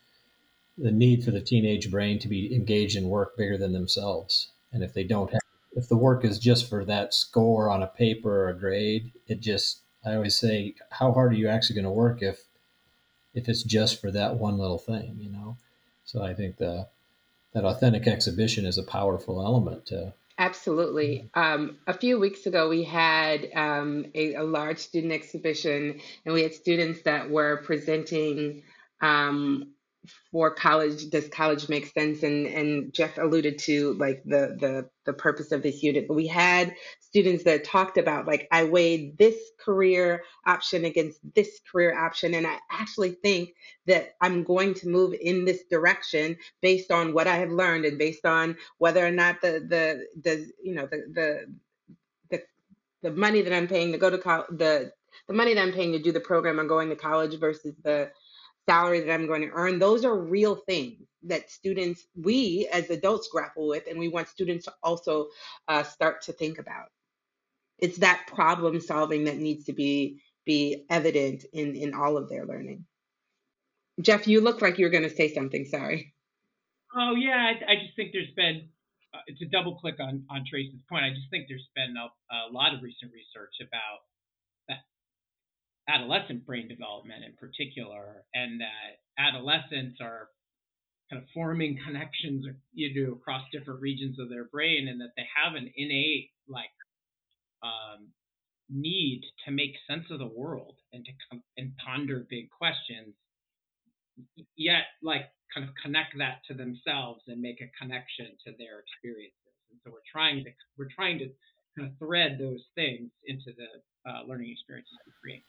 the 0.77 0.91
need 0.91 1.23
for 1.23 1.31
the 1.31 1.41
teenage 1.41 1.89
brain 1.89 2.19
to 2.19 2.27
be 2.27 2.53
engaged 2.53 2.95
in 2.97 3.09
work 3.09 3.37
bigger 3.37 3.57
than 3.57 3.73
themselves. 3.73 4.49
And 4.71 4.83
if 4.83 4.93
they 4.93 5.03
don't 5.03 5.31
have, 5.31 5.41
if 5.75 5.87
the 5.87 5.97
work 5.97 6.25
is 6.25 6.39
just 6.39 6.69
for 6.69 6.83
that 6.85 7.13
score 7.13 7.69
on 7.69 7.83
a 7.83 7.87
paper 7.87 8.43
or 8.45 8.49
a 8.49 8.53
grade, 8.53 9.11
it 9.27 9.39
just, 9.39 9.79
I 10.05 10.15
always 10.15 10.37
say, 10.37 10.75
how 10.91 11.11
hard 11.11 11.31
are 11.33 11.35
you 11.35 11.47
actually 11.47 11.75
going 11.75 11.85
to 11.85 11.91
work 11.91 12.21
if, 12.21 12.43
if 13.33 13.49
it's 13.49 13.63
just 13.63 14.01
for 14.01 14.11
that 14.11 14.37
one 14.37 14.57
little 14.57 14.77
thing, 14.77 15.17
you 15.19 15.29
know? 15.29 15.57
So 16.05 16.23
I 16.23 16.33
think 16.33 16.57
the, 16.57 16.87
that 17.53 17.65
authentic 17.65 18.07
exhibition 18.07 18.65
is 18.65 18.77
a 18.77 18.83
powerful 18.83 19.43
element 19.43 19.85
to 19.87 20.13
Absolutely. 20.37 21.29
Um, 21.33 21.77
a 21.87 21.93
few 21.93 22.19
weeks 22.19 22.45
ago, 22.45 22.67
we 22.67 22.83
had 22.83 23.47
um, 23.55 24.07
a, 24.13 24.35
a, 24.35 24.43
large 24.43 24.79
student 24.79 25.13
exhibition, 25.13 26.01
and 26.25 26.33
we 26.33 26.43
had 26.43 26.53
students 26.53 27.03
that 27.03 27.29
were 27.29 27.61
presenting 27.63 28.63
um, 29.01 29.74
for 30.31 30.53
college 30.53 31.09
does 31.09 31.27
college 31.29 31.69
make 31.69 31.87
sense? 31.87 32.23
And 32.23 32.47
and 32.47 32.93
jeff 32.93 33.17
alluded 33.17 33.59
to 33.59 33.93
like 33.93 34.23
the 34.25 34.57
the 34.59 34.89
the 35.05 35.13
purpose 35.13 35.51
of 35.51 35.63
this 35.63 35.83
unit 35.83 36.07
but 36.07 36.15
we 36.15 36.27
had 36.27 36.75
students 36.99 37.43
that 37.43 37.63
talked 37.63 37.97
about 37.97 38.27
like 38.27 38.47
i 38.51 38.63
weighed 38.63 39.17
this 39.17 39.35
career 39.59 40.23
option 40.45 40.85
against 40.85 41.19
this 41.35 41.59
career 41.71 41.97
option 41.97 42.33
and 42.33 42.47
i 42.47 42.57
actually 42.71 43.11
think 43.11 43.49
that 43.85 44.15
i'm 44.21 44.43
going 44.43 44.73
to 44.73 44.87
move 44.89 45.13
in 45.21 45.45
this 45.45 45.63
direction 45.69 46.35
based 46.61 46.91
on 46.91 47.13
what 47.13 47.27
i 47.27 47.37
have 47.37 47.51
learned 47.51 47.85
and 47.85 47.97
based 47.97 48.25
on 48.25 48.55
whether 48.79 49.05
or 49.05 49.11
not 49.11 49.41
the 49.41 49.65
the 49.69 50.05
the 50.23 50.51
you 50.63 50.75
know 50.75 50.87
the 50.87 51.03
the 51.13 51.55
the, 52.31 52.43
the 53.03 53.11
money 53.11 53.41
that 53.41 53.53
i'm 53.53 53.67
paying 53.67 53.91
to 53.91 53.97
go 53.97 54.09
to 54.09 54.17
college 54.17 54.47
the 54.51 54.91
the 55.27 55.33
money 55.33 55.53
that 55.53 55.61
i'm 55.61 55.73
paying 55.73 55.91
to 55.93 55.99
do 55.99 56.11
the 56.11 56.19
program 56.19 56.59
i'm 56.59 56.67
going 56.67 56.89
to 56.89 56.95
college 56.95 57.39
versus 57.39 57.75
the 57.83 58.11
salary 58.67 59.01
that 59.01 59.13
I'm 59.13 59.27
going 59.27 59.41
to 59.41 59.51
earn. 59.53 59.79
Those 59.79 60.05
are 60.05 60.15
real 60.15 60.55
things 60.55 61.07
that 61.23 61.49
students, 61.49 62.05
we 62.15 62.67
as 62.71 62.89
adults 62.89 63.29
grapple 63.31 63.67
with, 63.67 63.87
and 63.89 63.99
we 63.99 64.07
want 64.07 64.27
students 64.27 64.65
to 64.65 64.73
also 64.83 65.27
uh, 65.67 65.83
start 65.83 66.23
to 66.23 66.33
think 66.33 66.59
about. 66.59 66.87
It's 67.79 67.97
that 67.97 68.25
problem 68.27 68.79
solving 68.79 69.25
that 69.25 69.37
needs 69.37 69.65
to 69.65 69.73
be 69.73 70.21
be 70.45 70.85
evident 70.89 71.43
in 71.53 71.75
in 71.75 71.93
all 71.93 72.17
of 72.17 72.29
their 72.29 72.45
learning. 72.45 72.85
Jeff, 74.01 74.27
you 74.27 74.41
look 74.41 74.61
like 74.61 74.77
you're 74.77 74.89
going 74.89 75.09
to 75.09 75.15
say 75.15 75.33
something. 75.33 75.65
Sorry. 75.65 76.13
Oh 76.95 77.15
yeah, 77.15 77.51
I, 77.51 77.71
I 77.71 77.75
just 77.83 77.95
think 77.95 78.11
there's 78.13 78.31
been 78.35 78.69
uh, 79.13 79.19
to 79.37 79.45
double 79.47 79.75
click 79.75 79.95
on 79.99 80.23
on 80.29 80.45
Trace's 80.49 80.79
point. 80.87 81.03
I 81.03 81.09
just 81.09 81.29
think 81.29 81.47
there's 81.49 81.67
been 81.75 81.95
a, 81.97 82.07
a 82.33 82.51
lot 82.51 82.73
of 82.73 82.81
recent 82.81 83.11
research 83.11 83.55
about 83.61 84.07
adolescent 85.87 86.45
brain 86.45 86.67
development 86.67 87.23
in 87.23 87.33
particular, 87.35 88.23
and 88.33 88.61
that 88.61 88.99
adolescents 89.17 89.99
are 90.01 90.29
kind 91.09 91.21
of 91.21 91.29
forming 91.33 91.77
connections 91.85 92.45
you 92.73 93.05
know 93.05 93.13
across 93.13 93.43
different 93.51 93.81
regions 93.81 94.19
of 94.19 94.29
their 94.29 94.45
brain, 94.45 94.87
and 94.87 94.99
that 95.01 95.11
they 95.15 95.27
have 95.35 95.55
an 95.55 95.71
innate 95.75 96.31
like 96.47 96.73
um, 97.63 98.07
need 98.69 99.21
to 99.45 99.51
make 99.51 99.73
sense 99.87 100.05
of 100.09 100.19
the 100.19 100.27
world 100.27 100.75
and 100.93 101.05
to 101.05 101.11
come 101.29 101.43
and 101.57 101.73
ponder 101.77 102.25
big 102.29 102.49
questions 102.49 103.13
yet 104.55 104.95
like 105.03 105.29
kind 105.53 105.67
of 105.67 105.73
connect 105.81 106.17
that 106.17 106.41
to 106.47 106.53
themselves 106.53 107.21
and 107.27 107.41
make 107.41 107.61
a 107.61 107.69
connection 107.79 108.27
to 108.45 108.51
their 108.57 108.79
experiences. 108.79 109.55
And 109.71 109.79
so 109.83 109.91
we're 109.91 110.07
trying 110.09 110.43
to 110.43 110.51
we're 110.77 110.91
trying 110.95 111.19
to 111.19 111.29
kind 111.77 111.91
of 111.91 111.97
thread 111.99 112.37
those 112.39 112.63
things 112.75 113.11
into 113.27 113.51
the 113.55 113.69
uh, 114.09 114.23
learning 114.27 114.51
experiences 114.51 114.95
we 115.05 115.13
create 115.21 115.43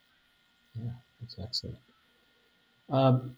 yeah 0.83 0.91
that's 1.21 1.39
excellent. 1.39 1.79
Um, 2.89 3.37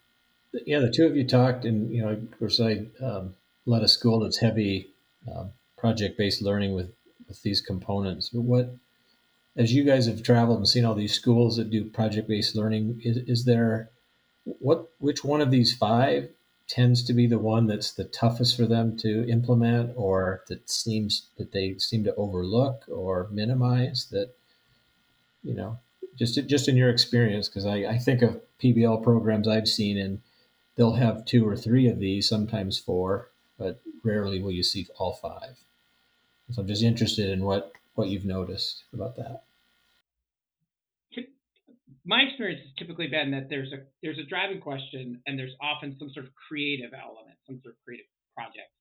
yeah 0.53 0.81
the 0.81 0.91
two 0.91 1.07
of 1.07 1.17
you 1.17 1.25
talked 1.27 1.65
and 1.65 1.93
you 1.93 2.03
know 2.03 2.11
of 2.11 2.39
course 2.39 2.61
i 2.61 2.87
um, 3.05 3.35
led 3.67 3.83
a 3.83 3.89
school 3.89 4.21
that's 4.21 4.39
heavy 4.39 4.89
um, 5.31 5.51
project-based 5.77 6.43
learning 6.43 6.75
with 6.75 6.93
with 7.29 7.43
these 7.43 7.61
components 7.61 8.31
but 8.31 8.43
what 8.43 8.75
as 9.57 9.73
you 9.73 9.85
guys 9.85 10.07
have 10.07 10.23
traveled 10.23 10.59
and 10.59 10.69
seen 10.69 10.85
all 10.85 10.95
these 10.95 11.15
schools 11.15 11.57
that 11.57 11.71
do 11.71 11.85
project-based 11.85 12.55
learning 12.55 13.01
is, 13.05 13.17
is 13.29 13.45
there 13.45 13.91
what 14.45 14.89
which 14.99 15.25
one 15.25 15.41
of 15.41 15.51
these 15.51 15.75
five 15.75 16.29
tends 16.69 17.03
to 17.03 17.15
be 17.15 17.27
the 17.27 17.39
one 17.39 17.67
that's 17.67 17.93
the 17.93 18.05
toughest 18.05 18.57
for 18.57 18.67
them 18.67 18.97
to 18.99 19.27
implement 19.29 19.91
or 19.97 20.43
that 20.49 20.69
seems 20.69 21.29
that 21.39 21.53
they 21.53 21.77
seem 21.79 22.05
to 22.05 22.15
overlook 22.17 22.85
or 22.89 23.27
minimize 23.31 24.07
that 24.11 24.31
you 25.43 25.55
know 25.55 25.79
just 26.19 26.47
just 26.47 26.69
in 26.69 26.77
your 26.77 26.91
experience 26.91 27.49
because 27.49 27.67
I, 27.67 27.85
I 27.85 27.99
think 27.99 28.23
of 28.23 28.41
pbl 28.61 29.03
programs 29.03 29.49
i've 29.49 29.69
seen 29.69 29.97
and 29.99 30.21
they'll 30.77 30.95
have 30.95 31.25
two 31.25 31.49
or 31.49 31.57
three 31.57 31.89
of 31.89 31.99
these 31.99 32.29
sometimes 32.29 32.79
four 32.79 33.29
but 33.59 33.81
rarely 34.03 34.41
will 34.43 34.53
you 34.53 34.63
see 34.63 34.87
all 34.99 35.15
five 35.15 35.57
so 36.51 36.63
i'm 36.63 36.69
just 36.69 36.83
interested 36.83 37.31
in 37.31 37.45
what 37.45 37.73
what 37.95 38.09
you've 38.09 38.25
noticed 38.25 38.85
about 38.93 39.17
that 39.17 39.43
my 42.09 42.23
experience 42.23 42.63
has 42.63 42.73
typically 42.79 43.07
been 43.07 43.31
that 43.33 43.51
there's 43.51 43.71
a 43.71 43.81
there's 44.03 44.19
a 44.19 44.25
driving 44.25 44.61
question 44.61 45.21
and 45.27 45.39
there's 45.39 45.53
often 45.61 45.95
some 45.99 46.11
sort 46.11 46.25
of 46.25 46.33
creative 46.35 46.93
element, 46.95 47.37
some 47.47 47.61
sort 47.63 47.75
of 47.75 47.85
creative 47.85 48.07
project. 48.35 48.73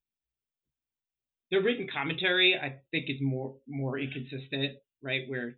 The 1.51 1.59
written 1.59 1.87
commentary, 1.93 2.55
I 2.55 2.75
think, 2.89 3.09
is 3.09 3.17
more 3.21 3.53
more 3.67 3.99
inconsistent, 3.99 4.77
right? 5.03 5.27
Where 5.27 5.57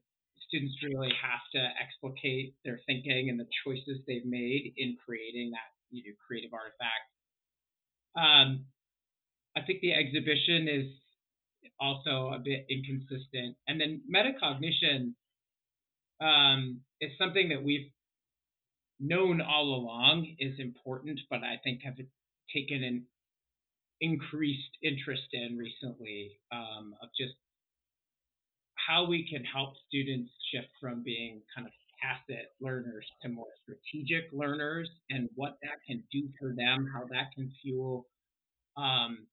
students 0.50 0.76
really 0.84 1.14
have 1.22 1.40
to 1.54 1.62
explicate 1.80 2.56
their 2.66 2.82
thinking 2.86 3.30
and 3.30 3.40
the 3.40 3.48
choices 3.64 4.02
they've 4.06 4.26
made 4.26 4.74
in 4.76 4.98
creating 5.06 5.52
that 5.52 5.70
you 5.92 6.04
know, 6.04 6.16
creative 6.26 6.52
artifact. 6.54 7.08
Um, 8.18 8.66
I 9.56 9.62
think 9.66 9.82
the 9.82 9.94
exhibition 9.94 10.68
is 10.68 10.88
also 11.80 12.34
a 12.36 12.40
bit 12.44 12.66
inconsistent, 12.70 13.56
and 13.68 13.80
then 13.80 14.02
metacognition 14.10 15.14
um, 16.22 16.82
is 17.00 17.12
something 17.18 17.50
that 17.50 17.64
we've 17.64 17.90
known 19.00 19.42
all 19.42 19.76
along 19.76 20.36
is 20.40 20.60
important, 20.60 21.20
but 21.30 21.40
I 21.40 21.56
think 21.64 21.82
have 21.84 21.96
taken 22.54 22.84
an 22.84 23.06
increased 24.02 24.78
interest 24.84 25.28
in 25.32 25.58
recently 25.58 26.40
um, 26.52 26.96
of 27.02 27.10
just 27.18 27.36
how 28.88 29.06
we 29.06 29.28
can 29.30 29.44
help 29.44 29.74
students 29.88 30.32
shift 30.52 30.70
from 30.80 31.04
being 31.04 31.42
kind 31.56 31.68
of 31.68 31.74
tacit 32.02 32.54
learners 32.62 33.06
to 33.22 33.30
more 33.30 33.52
strategic 33.64 34.32
learners 34.32 34.90
and 35.10 35.30
what 35.36 35.58
that 35.62 35.84
can 35.86 36.04
do 36.12 36.30
for 36.40 36.54
them, 36.56 36.90
how 36.94 37.06
that 37.12 37.32
can 37.36 37.52
fuel 37.62 38.08
um, 38.78 39.28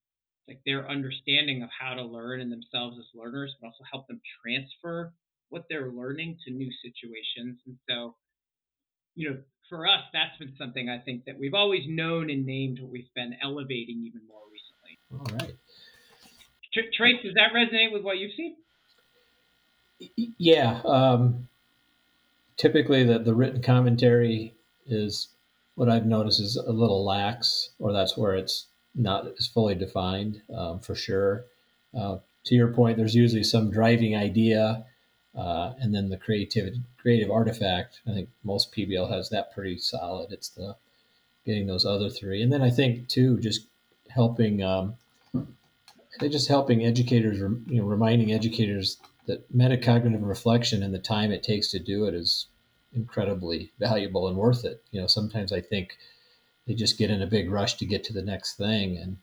like 0.48 0.60
their 0.64 0.88
understanding 0.88 1.62
of 1.62 1.68
how 1.78 1.94
to 1.94 2.02
learn 2.02 2.40
and 2.40 2.52
themselves 2.52 2.96
as 2.98 3.06
learners, 3.14 3.54
but 3.60 3.68
also 3.68 3.84
help 3.90 4.06
them 4.06 4.20
transfer 4.42 5.12
what 5.48 5.64
they're 5.68 5.90
learning 5.90 6.38
to 6.44 6.52
new 6.52 6.70
situations. 6.82 7.58
And 7.66 7.76
so, 7.88 8.14
you 9.14 9.30
know, 9.30 9.36
for 9.68 9.86
us, 9.86 10.02
that's 10.12 10.36
been 10.38 10.54
something 10.58 10.88
I 10.88 10.98
think 10.98 11.24
that 11.24 11.38
we've 11.38 11.54
always 11.54 11.82
known 11.86 12.30
and 12.30 12.46
named, 12.46 12.78
but 12.80 12.90
we've 12.90 13.12
been 13.14 13.34
elevating 13.42 14.04
even 14.06 14.22
more 14.28 14.42
recently. 14.50 14.98
All 15.12 15.38
right. 15.38 15.56
Trace, 16.96 17.22
does 17.24 17.34
that 17.34 17.54
resonate 17.54 17.92
with 17.92 18.02
what 18.02 18.18
you've 18.18 18.34
seen? 18.36 18.56
Yeah. 20.16 20.80
Um, 20.84 21.48
typically, 22.56 23.04
the, 23.04 23.18
the 23.18 23.34
written 23.34 23.62
commentary 23.62 24.54
is 24.86 25.28
what 25.74 25.88
I've 25.88 26.06
noticed 26.06 26.40
is 26.40 26.56
a 26.56 26.72
little 26.72 27.04
lax, 27.04 27.70
or 27.78 27.92
that's 27.92 28.16
where 28.16 28.34
it's 28.34 28.66
not 28.94 29.26
as 29.38 29.46
fully 29.46 29.74
defined 29.74 30.42
um, 30.54 30.80
for 30.80 30.94
sure. 30.94 31.44
Uh, 31.96 32.18
to 32.44 32.54
your 32.54 32.68
point, 32.68 32.96
there's 32.96 33.14
usually 33.14 33.44
some 33.44 33.70
driving 33.70 34.16
idea 34.16 34.84
uh, 35.36 35.74
and 35.80 35.94
then 35.94 36.08
the 36.08 36.16
creativity, 36.16 36.80
creative 36.98 37.30
artifact. 37.30 38.00
I 38.08 38.12
think 38.12 38.28
most 38.42 38.72
PBL 38.72 39.10
has 39.10 39.28
that 39.30 39.54
pretty 39.54 39.78
solid. 39.78 40.32
It's 40.32 40.48
the 40.48 40.76
getting 41.44 41.66
those 41.66 41.84
other 41.84 42.08
three, 42.08 42.42
and 42.42 42.52
then 42.52 42.62
I 42.62 42.70
think 42.70 43.08
too, 43.08 43.38
just 43.38 43.66
helping, 44.08 44.62
um, 44.64 44.94
just 46.20 46.48
helping 46.48 46.84
educators, 46.84 47.38
you 47.38 47.80
know, 47.80 47.84
reminding 47.84 48.32
educators 48.32 48.98
that 49.26 49.54
metacognitive 49.56 50.26
reflection 50.26 50.82
and 50.82 50.94
the 50.94 50.98
time 50.98 51.32
it 51.32 51.42
takes 51.42 51.70
to 51.70 51.78
do 51.78 52.04
it 52.06 52.14
is 52.14 52.46
incredibly 52.94 53.72
valuable 53.78 54.28
and 54.28 54.36
worth 54.36 54.64
it. 54.64 54.82
You 54.90 55.00
know, 55.00 55.06
sometimes 55.06 55.52
I 55.52 55.60
think 55.60 55.96
they 56.66 56.74
just 56.74 56.98
get 56.98 57.10
in 57.10 57.22
a 57.22 57.26
big 57.26 57.50
rush 57.50 57.74
to 57.74 57.86
get 57.86 58.04
to 58.04 58.12
the 58.12 58.22
next 58.22 58.56
thing, 58.56 58.96
and 58.96 59.18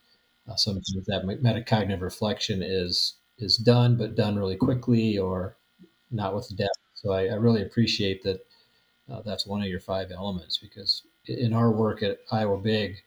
uh, 0.50 0.56
sometimes 0.56 1.06
that 1.06 1.26
metacognitive 1.26 2.02
reflection 2.02 2.62
is 2.64 3.16
is 3.40 3.58
done, 3.58 3.98
but 3.98 4.16
done 4.16 4.38
really 4.38 4.56
quickly, 4.56 5.18
or 5.18 5.56
not 6.12 6.36
with 6.36 6.56
depth. 6.56 6.78
So 6.94 7.12
I, 7.12 7.26
I 7.26 7.34
really 7.34 7.62
appreciate 7.62 8.24
that 8.24 8.46
uh, 9.12 9.22
that's 9.26 9.48
one 9.48 9.62
of 9.62 9.68
your 9.68 9.80
five 9.80 10.12
elements 10.12 10.58
because 10.58 11.04
in 11.26 11.54
our 11.54 11.72
work 11.72 12.04
at 12.04 12.20
Iowa 12.32 12.58
Big, 12.58 13.02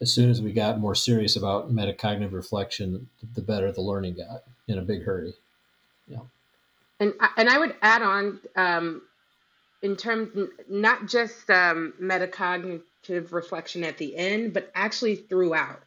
as 0.00 0.12
soon 0.12 0.30
as 0.30 0.42
we 0.42 0.52
got 0.52 0.80
more 0.80 0.94
serious 0.94 1.36
about 1.36 1.72
metacognitive 1.72 2.32
reflection, 2.32 3.08
the 3.34 3.42
better 3.42 3.72
the 3.72 3.80
learning 3.80 4.16
got 4.16 4.42
in 4.66 4.78
a 4.78 4.82
big 4.82 5.04
hurry. 5.04 5.34
Yeah. 6.06 6.18
And 7.00 7.14
and 7.36 7.48
I 7.48 7.58
would 7.58 7.74
add 7.82 8.02
on 8.02 8.40
um, 8.56 9.02
in 9.82 9.96
terms 9.96 10.48
not 10.68 11.06
just 11.06 11.48
um, 11.50 11.94
metacognitive 12.00 13.32
reflection 13.32 13.84
at 13.84 13.98
the 13.98 14.16
end, 14.16 14.52
but 14.52 14.70
actually 14.74 15.16
throughout. 15.16 15.84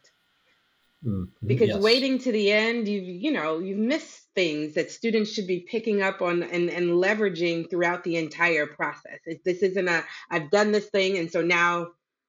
Mm-hmm. 1.04 1.46
Because 1.46 1.68
yes. 1.68 1.82
waiting 1.82 2.18
to 2.20 2.32
the 2.32 2.52
end, 2.52 2.88
you 2.88 3.00
you 3.00 3.32
know 3.32 3.58
you've 3.58 3.78
missed 3.78 4.22
things 4.34 4.74
that 4.74 4.90
students 4.90 5.32
should 5.32 5.46
be 5.46 5.60
picking 5.60 6.00
up 6.00 6.22
on 6.22 6.42
and, 6.42 6.70
and 6.70 6.90
leveraging 6.90 7.68
throughout 7.68 8.04
the 8.04 8.16
entire 8.16 8.66
process. 8.66 9.18
This 9.44 9.62
isn't 9.62 9.88
a, 9.88 10.04
I've 10.30 10.50
done 10.50 10.72
this 10.72 10.86
thing, 10.86 11.18
and 11.18 11.30
so 11.30 11.42
now 11.42 11.88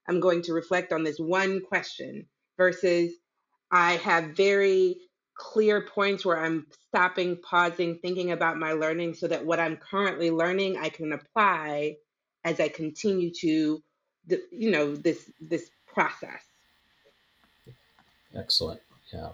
I'm 0.10 0.19
going 0.19 0.41
to 0.43 0.54
reflect 0.54 0.91
on 0.91 1.04
this 1.04 1.19
one 1.19 1.62
question 1.62 2.26
versus 2.58 3.13
I 3.72 3.93
have 3.98 4.36
very 4.36 4.98
clear 5.36 5.82
points 5.82 6.26
where 6.26 6.39
I'm 6.39 6.67
stopping, 6.88 7.38
pausing, 7.38 7.98
thinking 8.00 8.32
about 8.32 8.58
my 8.58 8.74
learning 8.74 9.15
so 9.15 9.28
that 9.28 9.46
what 9.46 9.60
I'm 9.60 9.78
currently 9.78 10.32
learning 10.32 10.78
I 10.78 10.89
can 10.89 11.13
apply 11.13 11.98
as 12.43 12.60
I 12.60 12.69
continue 12.69 13.32
to, 13.39 13.82
the, 14.28 14.41
you 14.52 14.72
know, 14.72 14.96
this 14.96 15.30
this 15.41 15.69
process. 15.88 16.41
Excellent. 18.36 18.82
Yeah 19.12 19.30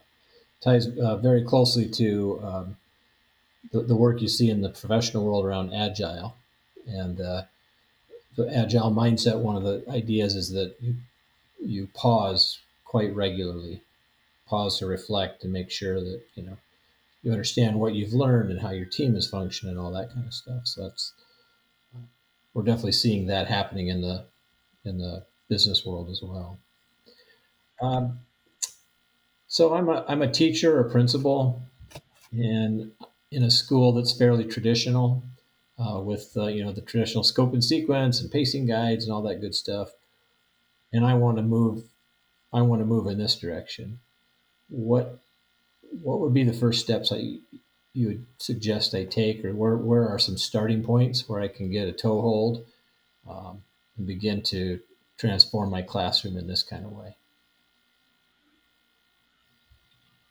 ties 0.61 0.87
uh, 0.97 1.17
very 1.17 1.43
closely 1.43 1.87
to 1.87 2.39
um, 2.43 2.77
the, 3.71 3.81
the, 3.81 3.95
work 3.95 4.21
you 4.21 4.27
see 4.27 4.49
in 4.49 4.61
the 4.61 4.69
professional 4.69 5.25
world 5.25 5.45
around 5.45 5.73
agile 5.73 6.35
and 6.87 7.21
uh, 7.21 7.43
the 8.35 8.53
agile 8.55 8.91
mindset. 8.91 9.39
One 9.39 9.55
of 9.55 9.63
the 9.63 9.83
ideas 9.89 10.35
is 10.35 10.51
that 10.51 10.75
you, 10.81 10.95
you 11.63 11.87
pause 11.93 12.59
quite 12.85 13.15
regularly, 13.15 13.81
pause 14.49 14.79
to 14.79 14.85
reflect 14.85 15.43
and 15.43 15.53
make 15.53 15.69
sure 15.69 15.99
that 15.99 16.21
you 16.35 16.43
know 16.43 16.57
you 17.21 17.31
understand 17.31 17.79
what 17.79 17.93
you've 17.93 18.13
learned 18.13 18.49
and 18.49 18.61
how 18.61 18.71
your 18.71 18.85
team 18.85 19.15
is 19.15 19.29
functioning 19.29 19.75
and 19.75 19.79
all 19.79 19.91
that 19.91 20.13
kind 20.13 20.25
of 20.25 20.33
stuff. 20.33 20.61
So 20.65 20.83
that's 20.83 21.13
we're 22.53 22.63
definitely 22.63 22.93
seeing 22.93 23.27
that 23.27 23.47
happening 23.47 23.89
in 23.89 24.01
the 24.01 24.25
in 24.85 24.97
the 24.97 25.25
business 25.49 25.85
world 25.85 26.09
as 26.09 26.21
well. 26.21 26.57
Um, 27.81 28.19
so 29.47 29.73
I'm 29.73 29.89
a 29.89 30.05
I'm 30.07 30.21
a 30.21 30.31
teacher, 30.31 30.79
a 30.79 30.89
principal, 30.89 31.61
and 32.31 32.91
in 33.31 33.43
a 33.43 33.51
school 33.51 33.91
that's 33.93 34.17
fairly 34.17 34.45
traditional, 34.45 35.23
uh, 35.77 35.99
with 35.99 36.31
uh, 36.35 36.47
you 36.47 36.63
know 36.63 36.71
the 36.71 36.81
traditional 36.81 37.23
scope 37.23 37.53
and 37.53 37.63
sequence 37.63 38.21
and 38.21 38.31
pacing 38.31 38.65
guides 38.65 39.05
and 39.05 39.13
all 39.13 39.21
that 39.23 39.41
good 39.41 39.55
stuff. 39.55 39.91
And 40.91 41.05
I 41.05 41.13
want 41.13 41.37
to 41.37 41.43
move, 41.43 41.83
I 42.51 42.61
want 42.61 42.81
to 42.81 42.85
move 42.85 43.07
in 43.07 43.17
this 43.17 43.35
direction. 43.35 43.99
What 44.69 45.19
what 46.03 46.19
would 46.19 46.33
be 46.33 46.43
the 46.43 46.53
first 46.53 46.81
steps 46.81 47.11
I 47.11 47.37
you 47.93 48.07
would 48.07 48.25
suggest 48.37 48.93
I 48.93 49.05
take, 49.05 49.43
or 49.43 49.53
where 49.53 49.75
where 49.75 50.07
are 50.07 50.19
some 50.19 50.37
starting 50.37 50.83
points 50.83 51.27
where 51.27 51.41
I 51.41 51.47
can 51.47 51.71
get 51.71 51.87
a 51.87 51.91
toehold 51.91 52.65
um, 53.27 53.63
and 53.97 54.07
begin 54.07 54.41
to 54.43 54.79
transform 55.17 55.69
my 55.69 55.81
classroom 55.81 56.37
in 56.37 56.47
this 56.47 56.63
kind 56.63 56.85
of 56.85 56.91
way? 56.91 57.15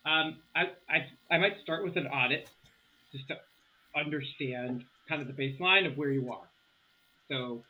Um, 0.08 0.38
I, 0.56 0.70
I, 0.88 1.06
I 1.30 1.38
might 1.38 1.60
start 1.62 1.84
with 1.84 1.96
an 1.96 2.06
audit 2.06 2.48
just 3.12 3.28
to 3.28 3.36
understand 3.94 4.84
kind 5.08 5.20
of 5.20 5.28
the 5.28 5.34
baseline 5.34 5.86
of 5.86 5.98
where 5.98 6.10
you 6.10 6.32
are. 6.32 6.48
So 7.28 7.62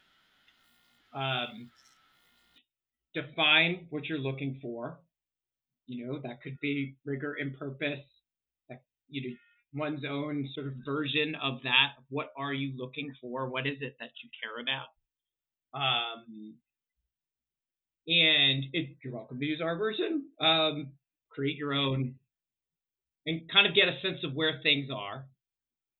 um, 1.12 1.70
define 3.12 3.87
what 3.90 4.09
you're 4.09 4.18
looking 4.18 4.59
for. 4.62 4.96
You 5.88 6.07
know, 6.07 6.20
that 6.22 6.42
could 6.42 6.61
be 6.61 6.96
rigor 7.05 7.35
and 7.40 7.59
purpose. 7.59 8.05
That 8.68 8.83
you 9.09 9.31
know, 9.31 9.37
one's 9.74 10.05
own 10.09 10.48
sort 10.55 10.68
of 10.68 10.74
version 10.85 11.35
of 11.42 11.62
that. 11.64 11.94
What 12.11 12.31
are 12.37 12.53
you 12.53 12.74
looking 12.77 13.12
for? 13.20 13.48
What 13.48 13.66
is 13.66 13.79
it 13.81 13.96
that 13.98 14.11
you 14.22 14.31
care 14.40 14.62
about? 14.62 14.88
Um, 15.74 16.55
and 18.07 18.64
it, 18.72 18.96
you're 19.03 19.12
welcome 19.12 19.40
to 19.40 19.44
use 19.44 19.61
our 19.62 19.77
version. 19.77 20.24
Um, 20.40 20.92
create 21.31 21.57
your 21.57 21.72
own 21.72 22.14
and 23.27 23.42
kind 23.53 23.66
of 23.66 23.74
get 23.74 23.88
a 23.88 24.01
sense 24.01 24.24
of 24.24 24.35
where 24.35 24.61
things 24.62 24.88
are. 24.94 25.27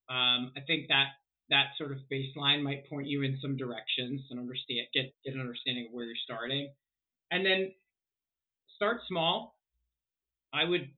Um, 0.09 0.53
I 0.57 0.61
think 0.67 0.89
that 0.89 1.09
that 1.51 1.67
sort 1.77 1.93
of 1.93 1.99
baseline 2.11 2.63
might 2.63 2.89
point 2.89 3.07
you 3.07 3.23
in 3.23 3.39
some 3.41 3.57
directions 3.57 4.23
and 4.31 4.39
understand 4.39 4.87
get 4.95 5.13
get 5.25 5.35
an 5.35 5.41
understanding 5.41 5.87
of 5.87 5.93
where 5.93 6.07
you're 6.07 6.17
starting, 6.25 6.71
and 7.31 7.45
then 7.45 7.73
start 8.77 9.01
small. 9.09 9.58
I 10.53 10.65
would 10.65 10.89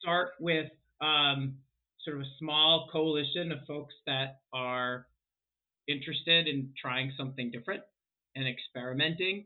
start 0.00 0.30
with 0.40 0.70
um, 1.00 1.56
sort 2.04 2.16
of 2.16 2.22
a 2.22 2.30
small 2.38 2.88
coalition 2.90 3.52
of 3.52 3.58
folks 3.66 3.94
that 4.06 4.40
are 4.52 5.06
interested 5.86 6.46
in 6.48 6.70
trying 6.80 7.12
something 7.16 7.50
different 7.50 7.82
and 8.34 8.46
experimenting. 8.48 9.44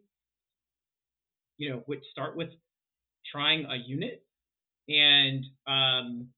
You 1.58 1.70
know, 1.70 1.84
would 1.86 2.02
start 2.10 2.36
with 2.36 2.50
trying 3.30 3.66
a 3.66 3.76
unit 3.76 4.24
and 4.88 5.44
um, 5.66 6.28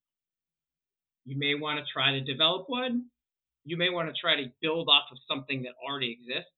you 1.25 1.38
may 1.38 1.55
want 1.55 1.79
to 1.79 1.85
try 1.92 2.12
to 2.12 2.20
develop 2.20 2.64
one. 2.68 3.07
You 3.64 3.77
may 3.77 3.88
want 3.88 4.09
to 4.09 4.20
try 4.20 4.37
to 4.37 4.51
build 4.61 4.88
off 4.88 5.05
of 5.11 5.18
something 5.27 5.62
that 5.62 5.73
already 5.87 6.12
exists. 6.12 6.51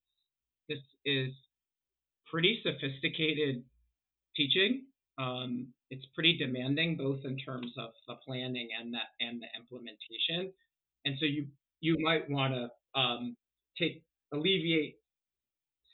This 0.68 0.78
is 1.04 1.30
pretty 2.28 2.60
sophisticated 2.64 3.62
teaching. 4.36 4.86
Um, 5.18 5.68
it's 5.90 6.04
pretty 6.14 6.36
demanding, 6.36 6.96
both 6.96 7.24
in 7.24 7.38
terms 7.38 7.72
of 7.78 7.90
the 8.06 8.14
planning 8.26 8.68
and 8.78 8.92
the 8.92 8.98
and 9.20 9.40
the 9.40 9.46
implementation. 9.58 10.52
And 11.04 11.16
so 11.18 11.26
you 11.26 11.46
you 11.80 11.96
might 12.02 12.28
want 12.28 12.54
to 12.54 13.00
um, 13.00 13.36
take 13.78 14.02
alleviate 14.32 14.96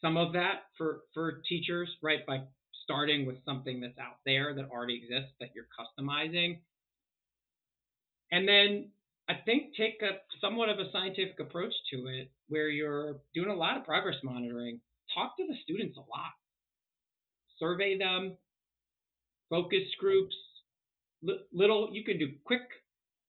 some 0.00 0.16
of 0.16 0.32
that 0.32 0.64
for 0.76 1.02
for 1.14 1.42
teachers, 1.48 1.88
right? 2.02 2.26
By 2.26 2.42
starting 2.84 3.26
with 3.26 3.36
something 3.44 3.80
that's 3.80 3.98
out 3.98 4.18
there 4.26 4.54
that 4.54 4.68
already 4.70 4.96
exists 4.96 5.34
that 5.40 5.50
you're 5.54 5.66
customizing. 5.78 6.58
And 8.32 8.48
then 8.48 8.90
I 9.28 9.34
think 9.44 9.74
take 9.76 10.02
a 10.02 10.18
somewhat 10.40 10.68
of 10.68 10.78
a 10.78 10.90
scientific 10.90 11.38
approach 11.38 11.72
to 11.92 12.06
it 12.08 12.30
where 12.48 12.68
you're 12.68 13.20
doing 13.34 13.50
a 13.50 13.54
lot 13.54 13.76
of 13.76 13.84
progress 13.84 14.16
monitoring. 14.24 14.80
Talk 15.14 15.36
to 15.36 15.46
the 15.46 15.54
students 15.62 15.96
a 15.96 16.00
lot. 16.00 16.32
Survey 17.58 17.96
them, 17.98 18.36
focus 19.52 19.84
groups, 20.00 20.34
little 21.52 21.90
you 21.92 22.02
can 22.04 22.18
do 22.18 22.28
quick 22.44 22.62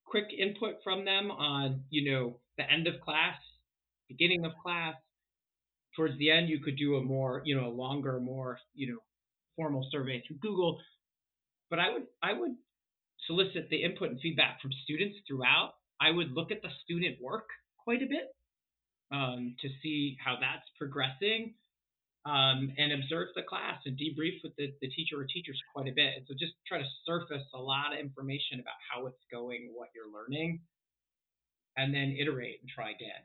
quick 0.05 0.27
input 0.39 0.75
from 0.83 1.03
them 1.03 1.29
on, 1.29 1.81
you 1.89 2.09
know, 2.09 2.39
the 2.57 2.63
end 2.71 2.87
of 2.87 3.01
class, 3.01 3.35
beginning 4.07 4.45
of 4.45 4.53
class. 4.63 4.95
Towards 5.97 6.17
the 6.17 6.31
end 6.31 6.49
you 6.49 6.59
could 6.63 6.77
do 6.77 6.95
a 6.95 7.03
more, 7.03 7.41
you 7.45 7.55
know, 7.55 7.67
a 7.67 7.75
longer, 7.75 8.19
more, 8.19 8.57
you 8.73 8.93
know, 8.93 8.99
formal 9.57 9.85
survey 9.91 10.23
through 10.25 10.37
Google. 10.37 10.79
But 11.69 11.79
I 11.79 11.91
would 11.91 12.03
I 12.23 12.33
would 12.33 12.55
solicit 13.27 13.67
the 13.69 13.83
input 13.83 14.09
and 14.09 14.19
feedback 14.21 14.61
from 14.61 14.71
students 14.85 15.17
throughout. 15.27 15.73
I 15.99 16.11
would 16.11 16.31
look 16.31 16.51
at 16.51 16.61
the 16.61 16.69
student 16.85 17.17
work 17.21 17.47
quite 17.83 18.01
a 18.01 18.07
bit 18.07 18.31
um, 19.11 19.55
to 19.61 19.67
see 19.83 20.17
how 20.23 20.35
that's 20.39 20.65
progressing 20.77 21.53
um, 22.25 22.71
and 22.77 22.93
observe 22.93 23.27
the 23.35 23.43
class 23.43 23.79
and 23.85 23.97
debrief 23.97 24.41
with 24.43 24.55
the, 24.57 24.73
the 24.81 24.87
teacher 24.89 25.19
or 25.19 25.25
teachers 25.25 25.61
quite 25.73 25.87
a 25.87 25.91
bit. 25.91 26.13
And 26.17 26.25
so 26.27 26.33
just 26.33 26.53
try 26.67 26.77
to 26.77 26.87
surface 27.05 27.45
a 27.53 27.59
lot 27.59 27.93
of 27.93 27.99
information 27.99 28.59
about 28.59 28.75
how 28.89 29.07
it's 29.07 29.23
going, 29.31 29.71
what 29.73 29.89
you're 29.93 30.11
learning, 30.11 30.61
and 31.75 31.93
then 31.93 32.15
iterate 32.17 32.59
and 32.61 32.69
try 32.69 32.91
again. 32.91 33.23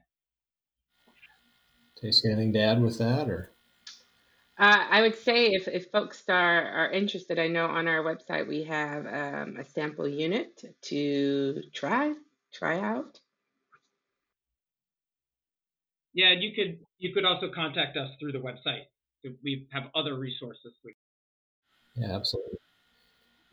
Tasia, 2.03 2.33
anything 2.33 2.53
to 2.55 2.61
add 2.61 2.83
with 2.83 2.99
that 2.99 3.29
or? 3.29 3.51
Uh, 4.59 4.87
I 4.91 5.03
would 5.03 5.17
say 5.17 5.47
if, 5.53 5.69
if 5.69 5.91
folks 5.93 6.25
are, 6.29 6.67
are 6.67 6.91
interested, 6.91 7.39
I 7.39 7.47
know 7.47 7.67
on 7.67 7.87
our 7.87 8.03
website 8.03 8.49
we 8.49 8.65
have 8.65 9.07
um, 9.07 9.57
a 9.57 9.65
sample 9.65 10.09
unit 10.09 10.61
to 10.83 11.63
try 11.73 12.13
try 12.53 12.81
out. 12.81 13.21
Yeah, 16.13 16.33
you 16.33 16.53
could 16.55 16.81
you 16.99 17.13
could 17.13 17.25
also 17.25 17.49
contact 17.49 17.97
us 17.97 18.11
through 18.19 18.33
the 18.33 18.39
website. 18.39 18.85
We 19.43 19.67
have 19.73 19.85
other 19.95 20.15
resources. 20.15 20.73
Yeah, 21.97 22.15
absolutely. 22.15 22.59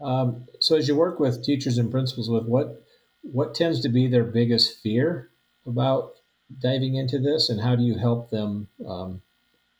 Um, 0.01 0.45
so 0.59 0.75
as 0.75 0.87
you 0.87 0.95
work 0.95 1.19
with 1.19 1.43
teachers 1.43 1.77
and 1.77 1.89
principals, 1.89 2.29
with 2.29 2.45
what 2.45 2.83
what 3.21 3.55
tends 3.55 3.81
to 3.81 3.89
be 3.89 4.07
their 4.07 4.23
biggest 4.23 4.79
fear 4.81 5.29
about 5.65 6.13
diving 6.61 6.95
into 6.95 7.17
this, 7.17 7.49
and 7.49 7.59
how 7.61 7.75
do 7.75 7.83
you 7.83 7.97
help 7.97 8.29
them 8.29 8.67
um, 8.87 9.21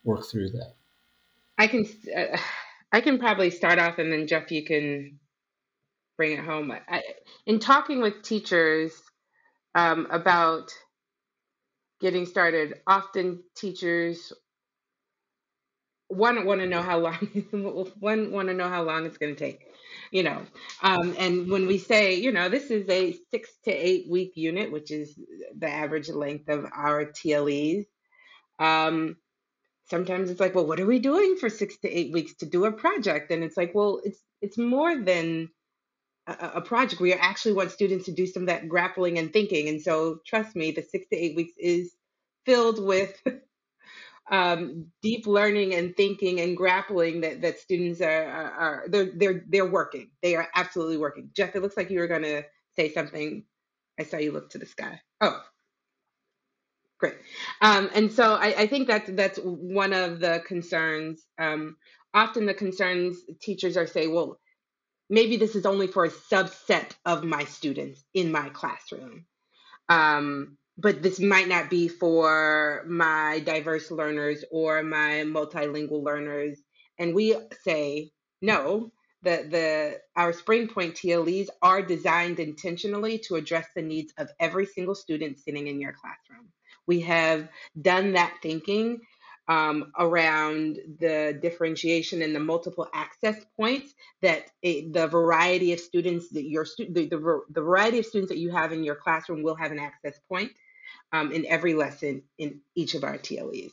work 0.04 0.26
through 0.26 0.50
that? 0.52 0.74
I 1.58 1.68
can 1.68 1.86
uh, 2.16 2.38
I 2.92 3.02
can 3.02 3.20
probably 3.20 3.50
start 3.50 3.78
off, 3.78 4.00
and 4.00 4.12
then 4.12 4.28
Jeff, 4.28 4.52
you 4.52 4.64
can 4.64 5.20
bring 6.18 6.32
it 6.32 6.40
home. 6.40 6.72
I, 6.72 7.04
in 7.46 7.60
talking 7.60 8.02
with 8.02 8.24
teachers 8.24 8.94
um, 9.76 10.08
about 10.10 10.72
getting 12.02 12.26
started, 12.26 12.82
often 12.88 13.44
teachers 13.56 14.34
one 16.08 16.46
want 16.46 16.62
to 16.62 16.68
know 16.68 16.82
how 16.82 17.00
long 17.00 17.16
one 18.00 18.32
want 18.32 18.48
to 18.48 18.54
know 18.54 18.70
how 18.70 18.84
long 18.84 19.06
it's 19.06 19.18
going 19.18 19.34
to 19.34 19.40
take 19.40 19.66
you 20.12 20.22
know 20.22 20.44
um, 20.84 21.16
and 21.18 21.50
when 21.50 21.66
we 21.66 21.80
say 21.80 22.14
you 22.14 22.32
know 22.32 22.48
this 22.48 22.70
is 22.70 22.88
a 22.90 23.18
six 23.32 23.50
to 23.64 23.72
eight 23.72 24.06
week 24.08 24.34
unit 24.36 24.72
which 24.72 24.92
is 24.92 25.20
the 25.58 25.68
average 25.68 26.10
length 26.10 26.48
of 26.48 26.66
our 26.76 27.06
tles 27.06 27.86
um, 28.60 29.18
sometimes 29.90 30.30
it's 30.30 30.40
like, 30.40 30.56
well, 30.56 30.66
what 30.66 30.80
are 30.80 30.86
we 30.86 31.00
doing 31.00 31.38
for 31.38 31.50
six 31.50 31.78
to 31.80 31.90
eight 31.90 32.14
weeks 32.14 32.36
to 32.36 32.46
do 32.46 32.66
a 32.66 32.72
project? 32.72 33.32
And 33.32 33.44
it's 33.44 33.58
like, 33.58 33.74
well, 33.74 34.02
it's 34.04 34.20
it's 34.42 34.58
more 34.58 34.98
than 34.98 35.50
a, 36.28 36.52
a 36.56 36.62
project. 36.62 37.02
We 37.02 37.14
actually 37.14 37.54
want 37.54 37.72
students 37.72 38.06
to 38.06 38.12
do 38.12 38.26
some 38.26 38.44
of 38.44 38.48
that 38.48 38.70
grappling 38.70 39.18
and 39.18 39.32
thinking. 39.32 39.70
And 39.70 39.82
so, 39.82 40.20
trust 40.26 40.56
me, 40.56 40.72
the 40.72 40.82
six 40.82 41.08
to 41.10 41.16
eight 41.16 41.36
weeks 41.36 41.54
is 41.58 41.94
filled 42.46 42.84
with 42.84 43.22
um, 44.32 44.88
deep 45.02 45.28
learning 45.28 45.74
and 45.74 45.96
thinking 45.96 46.40
and 46.40 46.58
grappling 46.58 47.22
that 47.22 47.42
that 47.42 47.60
students 47.60 48.02
are, 48.02 48.26
are, 48.26 48.52
are 48.52 48.84
they're 48.88 49.12
they're 49.16 49.44
they're 49.48 49.72
working. 49.72 50.10
They 50.22 50.36
are 50.36 50.48
absolutely 50.56 50.98
working. 50.98 51.30
Jeff, 51.36 51.56
it 51.56 51.62
looks 51.62 51.78
like 51.78 51.90
you 51.90 52.00
were 52.00 52.08
going 52.08 52.24
to 52.24 52.44
say 52.76 52.92
something. 52.94 53.44
I 54.00 54.04
saw 54.04 54.18
you 54.18 54.32
look 54.32 54.50
to 54.52 54.58
the 54.58 54.66
sky. 54.66 55.00
Oh, 55.22 55.42
Great. 56.98 57.16
Um, 57.62 57.90
and 57.94 58.12
so 58.12 58.36
I, 58.36 58.62
I, 58.62 58.68
think 58.68 58.88
that's 58.88 59.10
that's 59.12 59.38
one 59.44 59.92
of 59.92 60.22
the 60.22 60.42
concerns. 60.48 61.26
Um, 61.38 61.76
often 62.14 62.46
the 62.46 62.54
concerns 62.54 63.18
teachers 63.42 63.76
are 63.76 63.86
say, 63.86 64.08
well, 64.08 64.40
maybe 65.10 65.38
this 65.38 65.56
is 65.56 65.66
only 65.66 65.88
for 65.88 66.06
a 66.06 66.10
subset 66.10 66.92
of 67.06 67.24
my 67.24 67.44
students 67.46 68.04
in 68.14 68.32
my 68.32 68.50
classroom. 68.50 69.26
Um, 69.90 70.58
but 70.78 71.02
this 71.02 71.20
might 71.20 71.48
not 71.48 71.70
be 71.70 71.88
for 71.88 72.84
my 72.88 73.40
diverse 73.46 73.92
learners 73.92 74.44
or 74.52 74.84
my 74.84 75.24
multilingual 75.26 76.04
learners. 76.04 76.60
And 77.00 77.16
we 77.16 77.36
say, 77.64 78.12
no, 78.42 78.92
the, 79.22 79.48
the 79.50 80.00
our 80.16 80.34
Springpoint 80.34 80.96
TLEs 80.96 81.48
are 81.62 81.82
designed 81.82 82.40
intentionally 82.40 83.20
to 83.28 83.36
address 83.36 83.68
the 83.76 83.82
needs 83.82 84.14
of 84.18 84.30
every 84.40 84.66
single 84.66 84.96
student 84.96 85.40
sitting 85.40 85.68
in 85.68 85.80
your 85.80 85.94
classroom. 85.94 86.50
We 86.88 87.02
have 87.02 87.50
done 87.82 88.14
that 88.14 88.36
thinking 88.44 89.00
um, 89.48 89.92
around 89.98 90.80
the 91.00 91.38
differentiation 91.42 92.22
and 92.22 92.36
the 92.36 92.40
multiple 92.40 92.88
access 92.94 93.46
points 93.56 93.94
that 94.22 94.50
it, 94.62 94.92
the 94.92 95.08
variety 95.08 95.72
of 95.74 95.80
students 95.80 96.30
that 96.30 96.44
your 96.44 96.66
stu- 96.66 96.92
the, 96.92 97.08
the, 97.08 97.42
the, 97.50 97.62
variety 97.62 98.00
of 98.00 98.06
students 98.06 98.30
that 98.30 98.40
you 98.40 98.50
have 98.50 98.72
in 98.72 98.84
your 98.84 98.96
classroom 98.96 99.44
will 99.44 99.56
have 99.56 99.72
an 99.72 99.80
access 99.80 100.20
point 100.28 100.52
um, 101.12 101.32
in 101.32 101.46
every 101.46 101.76
lesson 101.76 102.24
in 102.40 102.60
each 102.76 102.96
of 102.96 103.04
our 103.04 103.18
TLEs. 103.18 103.72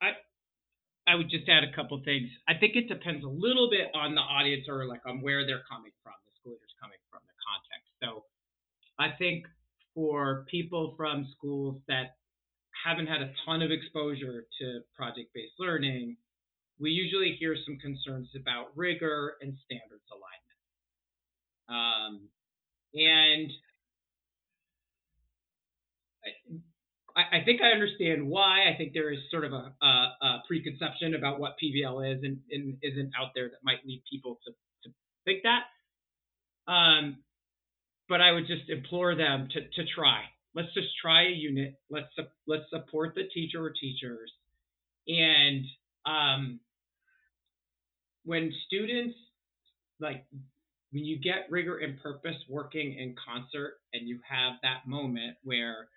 I 0.00 0.12
I 1.08 1.16
would 1.16 1.28
just 1.28 1.48
add 1.48 1.64
a 1.64 1.72
couple 1.74 2.00
things. 2.04 2.28
I 2.46 2.54
think 2.54 2.76
it 2.76 2.88
depends 2.88 3.24
a 3.24 3.28
little 3.28 3.68
bit 3.70 3.88
on 3.94 4.14
the 4.14 4.20
audience 4.20 4.66
or 4.68 4.86
like 4.86 5.00
on 5.04 5.20
where 5.20 5.44
they're 5.44 5.64
coming 5.68 5.92
from, 6.04 6.12
the 6.26 6.32
school 6.38 6.52
leader's 6.52 6.74
coming 6.80 6.98
from, 7.10 7.20
the 7.26 7.34
context. 7.42 7.90
So 8.00 8.24
I 9.00 9.16
think 9.18 9.46
for 9.94 10.46
people 10.48 10.94
from 10.96 11.26
schools 11.36 11.80
that 11.88 12.17
haven't 12.84 13.06
had 13.06 13.22
a 13.22 13.30
ton 13.44 13.62
of 13.62 13.70
exposure 13.70 14.46
to 14.60 14.80
project 14.96 15.30
based 15.34 15.54
learning, 15.58 16.16
we 16.80 16.90
usually 16.90 17.36
hear 17.38 17.56
some 17.66 17.78
concerns 17.78 18.28
about 18.36 18.76
rigor 18.76 19.36
and 19.40 19.56
standards 19.64 20.04
alignment. 20.10 20.58
Um, 21.68 22.28
And 22.94 23.50
I, 27.16 27.38
I 27.38 27.44
think 27.44 27.60
I 27.60 27.72
understand 27.72 28.28
why. 28.28 28.70
I 28.72 28.76
think 28.76 28.92
there 28.94 29.12
is 29.12 29.18
sort 29.30 29.44
of 29.44 29.52
a, 29.52 29.74
a, 29.82 29.86
a 30.22 30.42
preconception 30.46 31.14
about 31.14 31.40
what 31.40 31.56
PBL 31.62 32.14
is 32.14 32.22
and, 32.22 32.38
and, 32.50 32.78
isn't 32.82 33.12
out 33.20 33.30
there 33.34 33.48
that 33.48 33.58
might 33.64 33.84
lead 33.84 34.02
people 34.10 34.38
to, 34.46 34.52
to 34.84 34.94
think 35.24 35.42
that. 35.42 36.72
Um, 36.72 37.18
but 38.08 38.20
I 38.20 38.32
would 38.32 38.46
just 38.46 38.70
implore 38.70 39.14
them 39.16 39.48
to, 39.52 39.60
to 39.60 39.90
try. 39.94 40.22
Let's 40.54 40.72
just 40.74 40.88
try 41.00 41.26
a 41.26 41.30
unit. 41.30 41.74
Let's 41.90 42.08
let's 42.46 42.64
support 42.70 43.14
the 43.14 43.24
teacher 43.32 43.64
or 43.64 43.70
teachers. 43.70 44.32
And 45.06 45.64
um, 46.06 46.60
when 48.24 48.52
students 48.66 49.14
like 50.00 50.24
when 50.92 51.04
you 51.04 51.18
get 51.18 51.50
rigor 51.50 51.78
and 51.78 52.00
purpose 52.00 52.36
working 52.48 52.94
in 52.98 53.14
concert, 53.24 53.74
and 53.92 54.08
you 54.08 54.20
have 54.28 54.54
that 54.62 54.88
moment 54.88 55.36
where 55.42 55.88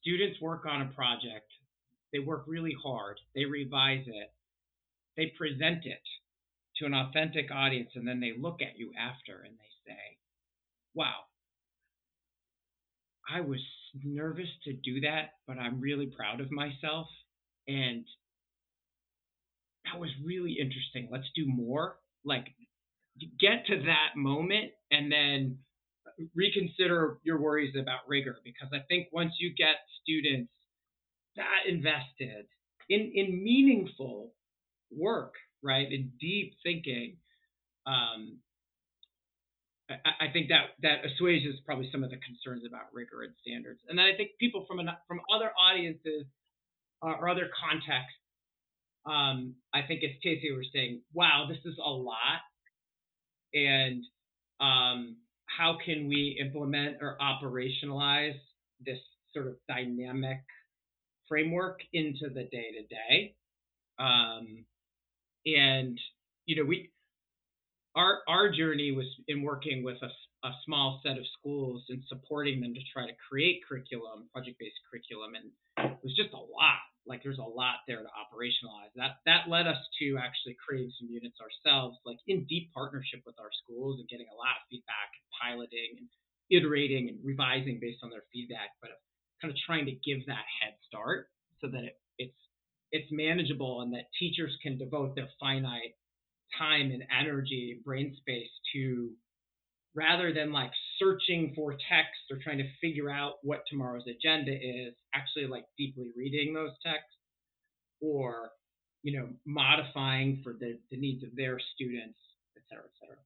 students 0.00 0.40
work 0.40 0.66
on 0.66 0.82
a 0.82 0.86
project, 0.86 1.46
they 2.12 2.18
work 2.18 2.44
really 2.46 2.74
hard, 2.82 3.18
they 3.34 3.44
revise 3.44 4.04
it, 4.06 4.32
they 5.16 5.32
present 5.38 5.86
it 5.86 6.02
to 6.78 6.86
an 6.86 6.94
authentic 6.94 7.50
audience, 7.52 7.90
and 7.94 8.06
then 8.06 8.20
they 8.20 8.32
look 8.36 8.60
at 8.62 8.78
you 8.78 8.90
after 8.98 9.42
and 9.44 9.54
they 9.54 9.92
say, 9.92 10.18
Wow, 10.94 11.20
I 13.32 13.40
was 13.40 13.60
nervous 14.02 14.48
to 14.64 14.72
do 14.72 15.00
that, 15.00 15.34
but 15.46 15.58
I'm 15.58 15.80
really 15.80 16.06
proud 16.06 16.40
of 16.40 16.50
myself. 16.50 17.06
And 17.68 18.04
that 19.84 19.98
was 19.98 20.10
really 20.24 20.56
interesting. 20.60 21.08
Let's 21.10 21.30
do 21.34 21.46
more. 21.46 21.96
Like, 22.24 22.46
get 23.40 23.66
to 23.66 23.82
that 23.82 24.16
moment 24.16 24.70
and 24.90 25.10
then 25.10 25.58
reconsider 26.34 27.18
your 27.24 27.40
worries 27.40 27.74
about 27.80 28.00
rigor 28.08 28.36
because 28.44 28.68
I 28.72 28.80
think 28.88 29.08
once 29.12 29.32
you 29.38 29.54
get 29.56 29.76
students 30.02 30.50
that 31.36 31.68
invested 31.68 32.46
in 32.88 33.12
in 33.14 33.42
meaningful 33.42 34.32
work, 34.90 35.34
right, 35.62 35.90
in 35.90 36.12
deep 36.20 36.54
thinking, 36.62 37.16
um, 37.86 38.38
I, 39.90 40.32
think 40.32 40.48
that 40.48 40.78
that 40.82 41.04
assuages 41.04 41.56
probably 41.66 41.88
some 41.92 42.02
of 42.04 42.10
the 42.10 42.16
concerns 42.18 42.64
about 42.66 42.92
rigor 42.92 43.22
and 43.22 43.32
standards. 43.42 43.80
And 43.88 43.98
then 43.98 44.06
I 44.06 44.16
think 44.16 44.30
people 44.38 44.64
from 44.66 44.78
an, 44.78 44.88
from 45.06 45.20
other 45.34 45.50
audiences 45.58 46.24
uh, 47.02 47.14
or 47.20 47.28
other 47.28 47.50
contexts, 47.60 48.16
um, 49.04 49.54
I 49.74 49.82
think 49.82 50.02
as 50.04 50.10
Casey 50.22 50.50
was 50.52 50.66
saying, 50.72 51.02
wow, 51.12 51.46
this 51.48 51.58
is 51.64 51.76
a 51.84 51.90
lot, 51.90 52.40
and 53.52 54.04
um, 54.60 55.16
how 55.46 55.76
can 55.84 56.08
we 56.08 56.38
implement 56.40 56.98
or 57.00 57.18
operationalize 57.20 58.38
this 58.84 58.98
sort 59.34 59.48
of 59.48 59.54
dynamic 59.68 60.40
framework 61.28 61.80
into 61.92 62.28
the 62.28 62.44
day 62.44 62.70
to 62.72 62.82
day. 62.88 63.34
And 65.46 65.98
you 66.46 66.56
know, 66.56 66.64
we 66.64 66.91
our 67.94 68.20
our 68.28 68.50
journey 68.50 68.92
was 68.92 69.06
in 69.28 69.42
working 69.42 69.82
with 69.82 69.98
a, 70.02 70.10
a 70.46 70.52
small 70.64 71.00
set 71.04 71.18
of 71.18 71.24
schools 71.38 71.84
and 71.88 72.02
supporting 72.08 72.60
them 72.60 72.74
to 72.74 72.80
try 72.92 73.06
to 73.06 73.12
create 73.28 73.60
curriculum, 73.68 74.28
project 74.32 74.58
based 74.58 74.80
curriculum, 74.88 75.34
and 75.34 75.52
it 75.92 75.98
was 76.02 76.16
just 76.16 76.32
a 76.32 76.40
lot. 76.40 76.80
Like 77.04 77.22
there's 77.22 77.42
a 77.42 77.44
lot 77.44 77.82
there 77.88 78.00
to 78.00 78.10
operationalize. 78.14 78.94
That 78.96 79.20
that 79.26 79.50
led 79.50 79.66
us 79.66 79.78
to 80.00 80.16
actually 80.16 80.56
creating 80.56 80.92
some 80.98 81.10
units 81.10 81.36
ourselves, 81.42 81.98
like 82.06 82.18
in 82.28 82.46
deep 82.48 82.72
partnership 82.72 83.20
with 83.26 83.36
our 83.38 83.50
schools 83.64 84.00
and 84.00 84.08
getting 84.08 84.30
a 84.32 84.38
lot 84.38 84.56
of 84.56 84.64
feedback, 84.70 85.10
and 85.18 85.26
piloting 85.36 85.98
and 85.98 86.08
iterating 86.50 87.08
and 87.08 87.18
revising 87.24 87.78
based 87.80 88.00
on 88.02 88.10
their 88.10 88.24
feedback, 88.32 88.76
but 88.80 88.90
kind 89.40 89.50
of 89.50 89.58
trying 89.66 89.86
to 89.86 89.96
give 90.04 90.24
that 90.26 90.46
head 90.60 90.78
start 90.86 91.28
so 91.60 91.68
that 91.68 91.84
it, 91.84 91.98
it's 92.18 92.40
it's 92.92 93.10
manageable 93.10 93.80
and 93.82 93.92
that 93.92 94.08
teachers 94.18 94.56
can 94.62 94.78
devote 94.78 95.14
their 95.16 95.28
finite 95.40 95.96
time 96.58 96.90
and 96.90 97.02
energy, 97.18 97.80
brain 97.84 98.14
space 98.20 98.50
to 98.74 99.10
rather 99.94 100.32
than 100.32 100.52
like 100.52 100.70
searching 100.98 101.52
for 101.54 101.72
text 101.72 102.22
or 102.30 102.38
trying 102.42 102.58
to 102.58 102.68
figure 102.80 103.10
out 103.10 103.34
what 103.42 103.62
tomorrow's 103.68 104.06
agenda 104.06 104.52
is, 104.52 104.94
actually 105.14 105.46
like 105.46 105.64
deeply 105.76 106.10
reading 106.16 106.54
those 106.54 106.72
texts 106.84 107.16
or, 108.00 108.50
you 109.02 109.18
know, 109.18 109.28
modifying 109.46 110.40
for 110.42 110.54
the, 110.58 110.78
the 110.90 110.96
needs 110.96 111.22
of 111.22 111.30
their 111.36 111.58
students, 111.74 112.18
et 112.56 112.62
cetera, 112.68 112.84
et 112.84 112.96
cetera. 113.00 113.16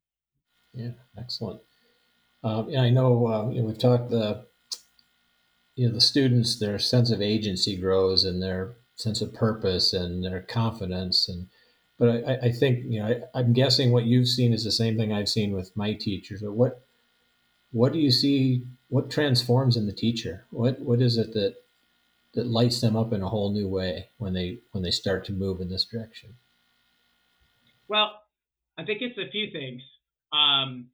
Yeah, 0.75 1.23
excellent. 1.23 1.61
Um, 2.43 2.69
yeah, 2.69 2.83
I 2.83 2.91
know, 2.91 3.27
uh, 3.27 3.51
you 3.51 3.61
know 3.61 3.69
we've 3.69 3.79
talked 3.79 4.11
the 4.11 4.47
you 5.77 5.87
know 5.87 5.95
the 5.95 6.01
students 6.01 6.59
their 6.59 6.79
sense 6.79 7.11
of 7.11 7.21
agency 7.21 7.77
grows 7.77 8.25
and 8.25 8.43
their 8.43 8.77
sense 8.97 9.21
of 9.21 9.35
purpose 9.35 9.93
and 9.93 10.25
their 10.25 10.41
confidence 10.41 11.29
and 11.29 11.49
but 11.99 12.09
I, 12.09 12.47
I 12.47 12.53
think 12.53 12.85
you 12.87 13.01
know 13.01 13.23
I, 13.35 13.41
am 13.41 13.53
guessing 13.53 13.91
what 13.91 14.05
you've 14.05 14.29
seen 14.29 14.53
is 14.53 14.65
the 14.65 14.73
same 14.73 14.97
thing 14.97 15.13
I've 15.13 15.29
seen 15.29 15.53
with 15.53 15.77
my 15.77 15.95
teachers. 15.95 16.43
But 16.43 16.53
what 16.53 16.83
what 17.73 17.93
do 17.93 17.99
you 17.99 18.11
see? 18.11 18.65
What 18.89 19.11
transforms 19.11 19.77
in 19.77 19.87
the 19.87 19.93
teacher? 19.93 20.47
What 20.51 20.81
what 20.81 21.01
is 21.01 21.17
it 21.17 21.33
that 21.35 21.57
that 22.35 22.47
lights 22.47 22.81
them 22.81 22.97
up 22.97 23.13
in 23.13 23.23
a 23.23 23.29
whole 23.29 23.53
new 23.53 23.69
way 23.69 24.11
when 24.19 24.35
they 24.35 24.59
when 24.73 24.83
they 24.83 24.91
start 24.91 25.25
to 25.27 25.33
move 25.33 25.61
in 25.61 25.71
this 25.71 25.85
direction? 25.85 26.35
Well, 27.89 28.13
I 28.79 28.85
think 28.85 29.01
it's 29.01 29.19
a 29.19 29.31
few 29.31 29.51
things. 29.51 29.83
Um, 30.33 30.89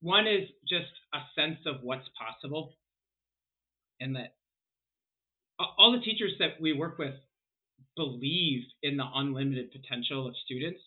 one 0.00 0.26
is 0.26 0.48
just 0.68 0.90
a 1.14 1.20
sense 1.34 1.58
of 1.66 1.82
what's 1.82 2.08
possible, 2.18 2.74
and 4.00 4.16
that 4.16 4.34
all 5.78 5.92
the 5.92 6.04
teachers 6.04 6.32
that 6.38 6.60
we 6.60 6.72
work 6.72 6.98
with 6.98 7.14
believe 7.98 8.62
in 8.82 8.96
the 8.96 9.04
unlimited 9.14 9.72
potential 9.72 10.26
of 10.26 10.34
students. 10.44 10.80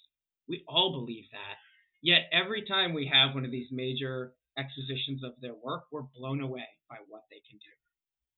We 0.47 0.63
all 0.67 0.93
believe 0.93 1.25
that. 1.31 1.59
Yet 2.01 2.31
every 2.31 2.63
time 2.65 2.93
we 2.93 3.11
have 3.11 3.35
one 3.35 3.45
of 3.45 3.51
these 3.51 3.67
major 3.71 4.33
expositions 4.57 5.23
of 5.23 5.33
their 5.41 5.53
work, 5.53 5.83
we're 5.91 6.07
blown 6.15 6.41
away 6.41 6.65
by 6.89 6.97
what 7.09 7.23
they 7.29 7.41
can 7.47 7.59
do. 7.59 7.75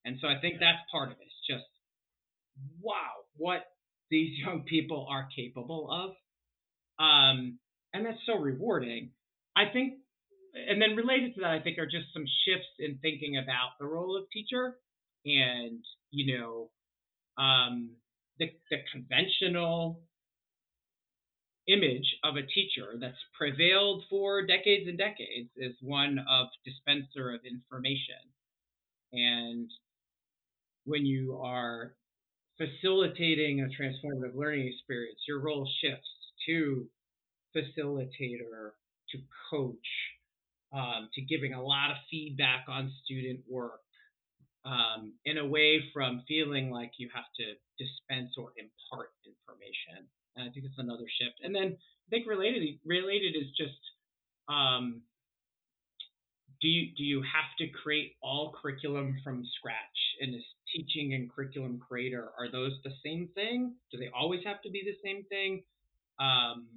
And 0.06 0.18
so 0.20 0.28
I 0.28 0.42
think 0.42 0.56
that's 0.60 0.82
part 0.92 1.12
of 1.12 1.18
it. 1.22 1.30
Just, 1.48 1.64
wow, 2.82 3.24
what 3.38 3.64
these 4.10 4.38
young 4.46 4.64
people 4.68 5.08
are 5.10 5.28
capable 5.36 5.88
of. 5.92 6.12
Um, 7.04 7.60
and 7.94 8.06
that's 8.06 8.20
so 8.26 8.38
rewarding. 8.38 9.12
I 9.56 9.66
think, 9.72 9.96
and 10.54 10.82
then 10.82 10.96
related 10.96 11.36
to 11.36 11.42
that, 11.42 11.52
I 11.52 11.62
think 11.62 11.78
are 11.78 11.86
just 11.86 12.14
some 12.14 12.26
shifts 12.46 12.70
in 12.80 13.00
thinking 13.02 13.38
about 13.38 13.78
the 13.80 13.86
role 13.86 14.18
of 14.18 14.30
teacher 14.32 14.76
and, 15.26 15.80
you 16.12 16.38
know, 16.38 16.70
um, 17.38 17.92
the, 18.40 18.52
the 18.70 18.78
conventional 18.92 20.02
image 21.68 22.16
of 22.24 22.36
a 22.36 22.42
teacher 22.42 22.96
that's 23.00 23.16
prevailed 23.38 24.04
for 24.10 24.46
decades 24.46 24.88
and 24.88 24.98
decades 24.98 25.50
is 25.56 25.74
one 25.82 26.20
of 26.30 26.48
dispenser 26.66 27.34
of 27.34 27.42
information. 27.46 28.20
And 29.14 29.70
when 30.86 31.06
you 31.06 31.40
are 31.42 31.96
facilitating 32.58 33.62
a 33.62 33.82
transformative 33.82 34.36
learning 34.36 34.68
experience, 34.68 35.20
your 35.28 35.40
role 35.40 35.70
shifts 35.82 36.10
to 36.48 36.86
facilitator, 37.56 38.72
to 39.12 39.18
coach, 39.50 39.78
um, 40.74 41.10
to 41.14 41.22
giving 41.22 41.54
a 41.54 41.62
lot 41.62 41.92
of 41.92 41.98
feedback 42.10 42.66
on 42.68 42.92
student 43.06 43.40
work, 43.50 43.82
um, 44.66 45.14
and 45.26 45.38
away 45.38 45.84
from 45.94 46.24
feeling 46.28 46.72
like 46.72 46.92
you 46.98 47.10
have 47.14 47.28
to 47.38 47.44
dispense 47.78 48.32
or 48.38 48.54
impart 48.58 49.12
information. 49.26 50.08
And 50.36 50.50
I 50.50 50.54
think 50.54 50.66
it's 50.66 50.80
another 50.80 51.06
shift. 51.20 51.36
And 51.44 51.54
then 51.54 51.78
I 51.78 52.08
think 52.10 52.28
related 52.28 52.80
related 52.86 53.36
is 53.36 53.50
just 53.58 53.80
um, 54.48 55.02
do 56.62 56.68
you 56.68 56.96
do 56.96 57.04
you 57.04 57.22
have 57.22 57.52
to 57.60 57.68
create 57.68 58.16
all 58.22 58.56
curriculum 58.60 59.20
from 59.24 59.44
scratch? 59.58 60.00
And 60.22 60.34
is 60.34 60.44
teaching 60.74 61.14
and 61.14 61.30
curriculum 61.32 61.80
creator 61.80 62.30
are 62.40 62.50
those 62.52 62.72
the 62.84 62.94
same 63.04 63.30
thing? 63.36 63.76
Do 63.92 63.98
they 63.98 64.10
always 64.16 64.42
have 64.46 64.62
to 64.64 64.72
be 64.72 64.82
the 64.86 64.96
same 65.04 65.24
thing? 65.26 65.64
Um, 66.20 66.68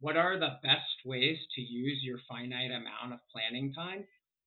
what 0.00 0.16
are 0.16 0.38
the 0.38 0.58
best 0.62 0.98
ways 1.04 1.38
to 1.54 1.60
use 1.60 1.98
your 2.02 2.18
finite 2.28 2.70
amount 2.70 3.12
of 3.12 3.20
planning 3.32 3.72
time 3.72 4.04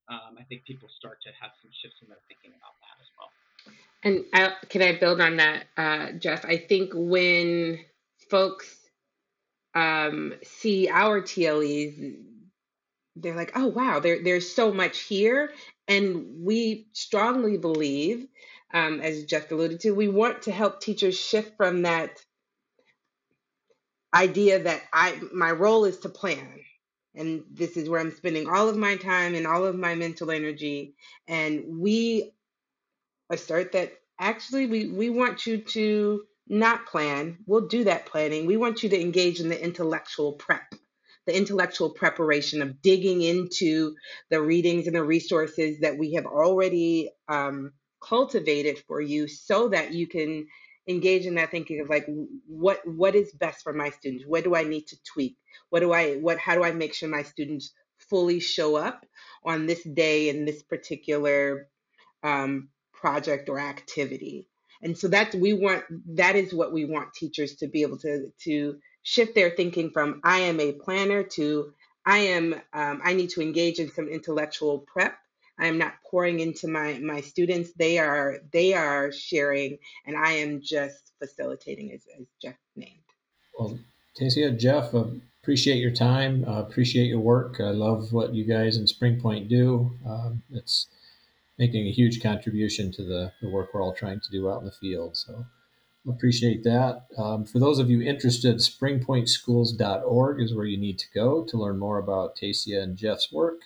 um, 0.09 0.37
I 0.39 0.43
think 0.43 0.65
people 0.65 0.89
start 0.97 1.17
to 1.23 1.29
have 1.41 1.51
some 1.61 1.71
shifts 1.81 1.97
in 2.01 2.09
their 2.09 2.17
thinking 2.27 2.51
about 2.57 2.75
that 2.81 2.97
as 3.01 3.09
well. 3.17 3.31
And 4.03 4.25
I, 4.33 4.67
can 4.69 4.81
I 4.81 4.99
build 4.99 5.19
on 5.19 5.37
that, 5.37 5.65
uh, 5.77 6.11
Jeff? 6.19 6.45
I 6.45 6.57
think 6.57 6.91
when 6.93 7.79
folks 8.29 8.67
um, 9.73 10.33
see 10.43 10.87
our 10.89 11.21
TLEs, 11.21 12.17
they're 13.15 13.35
like, 13.35 13.51
"Oh 13.55 13.67
wow, 13.67 13.99
there, 13.99 14.23
there's 14.23 14.53
so 14.53 14.71
much 14.71 14.99
here," 14.99 15.51
and 15.87 16.43
we 16.45 16.87
strongly 16.93 17.57
believe, 17.57 18.27
um, 18.73 19.01
as 19.01 19.25
Jeff 19.25 19.51
alluded 19.51 19.79
to, 19.81 19.91
we 19.91 20.07
want 20.07 20.43
to 20.43 20.51
help 20.51 20.81
teachers 20.81 21.19
shift 21.19 21.57
from 21.57 21.83
that 21.83 22.23
idea 24.13 24.63
that 24.63 24.81
I 24.93 25.19
my 25.33 25.51
role 25.51 25.85
is 25.85 25.99
to 25.99 26.09
plan 26.09 26.47
and 27.15 27.43
this 27.51 27.77
is 27.77 27.89
where 27.89 27.99
I'm 27.99 28.11
spending 28.11 28.49
all 28.49 28.69
of 28.69 28.77
my 28.77 28.97
time 28.97 29.35
and 29.35 29.47
all 29.47 29.65
of 29.65 29.75
my 29.75 29.95
mental 29.95 30.31
energy. 30.31 30.95
And 31.27 31.79
we 31.79 32.33
assert 33.29 33.71
that 33.73 33.93
actually 34.19 34.67
we, 34.67 34.87
we 34.87 35.09
want 35.09 35.45
you 35.45 35.57
to 35.59 36.23
not 36.47 36.85
plan. 36.85 37.37
We'll 37.47 37.67
do 37.67 37.85
that 37.85 38.05
planning. 38.05 38.45
We 38.45 38.57
want 38.57 38.83
you 38.83 38.89
to 38.89 39.01
engage 39.01 39.39
in 39.39 39.49
the 39.49 39.61
intellectual 39.61 40.33
prep, 40.33 40.75
the 41.25 41.35
intellectual 41.35 41.89
preparation 41.89 42.61
of 42.61 42.81
digging 42.81 43.21
into 43.21 43.95
the 44.29 44.41
readings 44.41 44.87
and 44.87 44.95
the 44.95 45.03
resources 45.03 45.79
that 45.79 45.97
we 45.97 46.13
have 46.13 46.25
already 46.25 47.09
um, 47.27 47.73
cultivated 48.01 48.77
for 48.87 49.01
you 49.01 49.27
so 49.27 49.69
that 49.69 49.93
you 49.93 50.07
can 50.07 50.47
engage 50.87 51.25
in 51.25 51.35
that 51.35 51.51
thinking 51.51 51.81
of 51.81 51.89
like 51.89 52.07
what 52.47 52.79
what 52.85 53.15
is 53.15 53.31
best 53.33 53.63
for 53.63 53.73
my 53.73 53.89
students? 53.89 54.25
What 54.27 54.43
do 54.43 54.55
i 54.55 54.63
need 54.63 54.87
to 54.87 54.97
tweak? 55.03 55.37
What 55.69 55.81
do 55.81 55.91
i 55.91 56.15
what 56.15 56.37
how 56.37 56.55
do 56.55 56.63
i 56.63 56.71
make 56.71 56.93
sure 56.93 57.09
my 57.09 57.23
students 57.23 57.73
fully 58.09 58.39
show 58.39 58.75
up 58.75 59.05
on 59.43 59.65
this 59.65 59.83
day 59.83 60.29
in 60.29 60.45
this 60.45 60.61
particular 60.63 61.67
um, 62.23 62.69
project 62.93 63.49
or 63.49 63.59
activity? 63.59 64.47
And 64.81 64.97
so 64.97 65.07
that's 65.07 65.35
we 65.35 65.53
want 65.53 65.83
that 66.15 66.35
is 66.35 66.53
what 66.53 66.73
we 66.73 66.85
want 66.85 67.13
teachers 67.13 67.55
to 67.57 67.67
be 67.67 67.81
able 67.81 67.97
to 67.99 68.31
to 68.43 68.77
shift 69.05 69.35
their 69.35 69.51
thinking 69.51 69.91
from 69.91 70.19
i 70.23 70.39
am 70.39 70.59
a 70.59 70.73
planner 70.73 71.23
to 71.23 71.71
i 72.05 72.17
am 72.17 72.53
um, 72.73 73.01
i 73.03 73.13
need 73.13 73.29
to 73.29 73.41
engage 73.41 73.79
in 73.79 73.91
some 73.91 74.07
intellectual 74.09 74.79
prep 74.79 75.15
I 75.59 75.67
am 75.67 75.77
not 75.77 75.93
pouring 76.09 76.39
into 76.39 76.67
my 76.67 76.99
my 76.99 77.21
students. 77.21 77.71
They 77.73 77.97
are 77.97 78.39
they 78.51 78.73
are 78.73 79.11
sharing, 79.11 79.77
and 80.05 80.17
I 80.17 80.31
am 80.33 80.61
just 80.61 81.13
facilitating, 81.19 81.91
as, 81.91 82.01
as 82.19 82.25
Jeff 82.41 82.55
named. 82.75 82.99
Well, 83.57 83.79
Tasia, 84.19 84.57
Jeff, 84.57 84.93
uh, 84.93 85.05
appreciate 85.41 85.77
your 85.77 85.91
time. 85.91 86.45
Uh, 86.47 86.59
appreciate 86.59 87.07
your 87.07 87.19
work. 87.19 87.59
I 87.59 87.71
love 87.71 88.11
what 88.11 88.33
you 88.33 88.43
guys 88.45 88.77
in 88.77 88.85
Springpoint 88.85 89.49
do. 89.49 89.97
Um, 90.07 90.43
it's 90.51 90.87
making 91.57 91.87
a 91.87 91.91
huge 91.91 92.21
contribution 92.21 92.91
to 92.91 93.03
the, 93.03 93.31
the 93.41 93.49
work 93.49 93.73
we're 93.73 93.81
all 93.81 93.93
trying 93.93 94.19
to 94.19 94.31
do 94.31 94.49
out 94.49 94.59
in 94.59 94.65
the 94.65 94.71
field. 94.71 95.15
So 95.15 95.45
appreciate 96.07 96.63
that. 96.63 97.05
Um, 97.17 97.45
for 97.45 97.59
those 97.59 97.79
of 97.79 97.89
you 97.89 98.01
interested, 98.01 98.57
springpointschools.org 98.57 100.41
is 100.41 100.53
where 100.53 100.65
you 100.65 100.77
need 100.77 100.99
to 100.99 101.05
go 101.13 101.43
to 101.45 101.57
learn 101.57 101.79
more 101.79 101.97
about 101.97 102.35
Tasia 102.35 102.83
and 102.83 102.97
Jeff's 102.97 103.31
work 103.31 103.61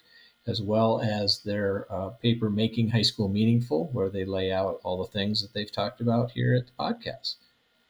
as 0.48 0.62
well 0.62 1.02
as 1.02 1.42
their 1.44 1.86
uh, 1.92 2.10
paper 2.10 2.50
Making 2.50 2.90
High 2.90 3.04
School 3.04 3.30
Meaningful, 3.30 3.90
where 3.94 4.10
they 4.10 4.26
lay 4.26 4.52
out 4.52 4.80
all 4.84 4.98
the 4.98 5.12
things 5.12 5.42
that 5.42 5.54
they've 5.54 5.72
talked 5.72 6.02
about 6.02 6.32
here 6.32 6.56
at 6.56 6.68
the 6.68 6.74
podcast. 6.80 7.36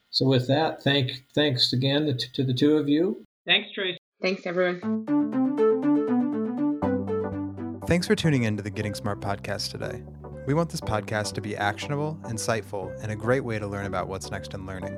So, 0.09 0.25
with 0.25 0.47
that, 0.47 0.83
thank 0.83 1.25
thanks 1.33 1.71
again 1.73 2.05
to, 2.07 2.13
to 2.13 2.43
the 2.43 2.53
two 2.53 2.77
of 2.77 2.89
you. 2.89 3.23
Thanks, 3.45 3.71
Trace. 3.73 3.97
Thanks, 4.21 4.45
everyone. 4.45 5.05
Thanks 7.87 8.05
for 8.05 8.15
tuning 8.15 8.43
in 8.43 8.57
to 8.57 8.61
the 8.61 8.69
Getting 8.69 8.93
Smart 8.93 9.19
podcast 9.19 9.71
today. 9.71 10.03
We 10.45 10.53
want 10.53 10.69
this 10.69 10.81
podcast 10.81 11.33
to 11.33 11.41
be 11.41 11.55
actionable, 11.55 12.19
insightful, 12.23 12.91
and 13.01 13.11
a 13.11 13.15
great 13.15 13.43
way 13.43 13.59
to 13.59 13.67
learn 13.67 13.85
about 13.85 14.07
what's 14.07 14.31
next 14.31 14.53
in 14.53 14.65
learning. 14.65 14.95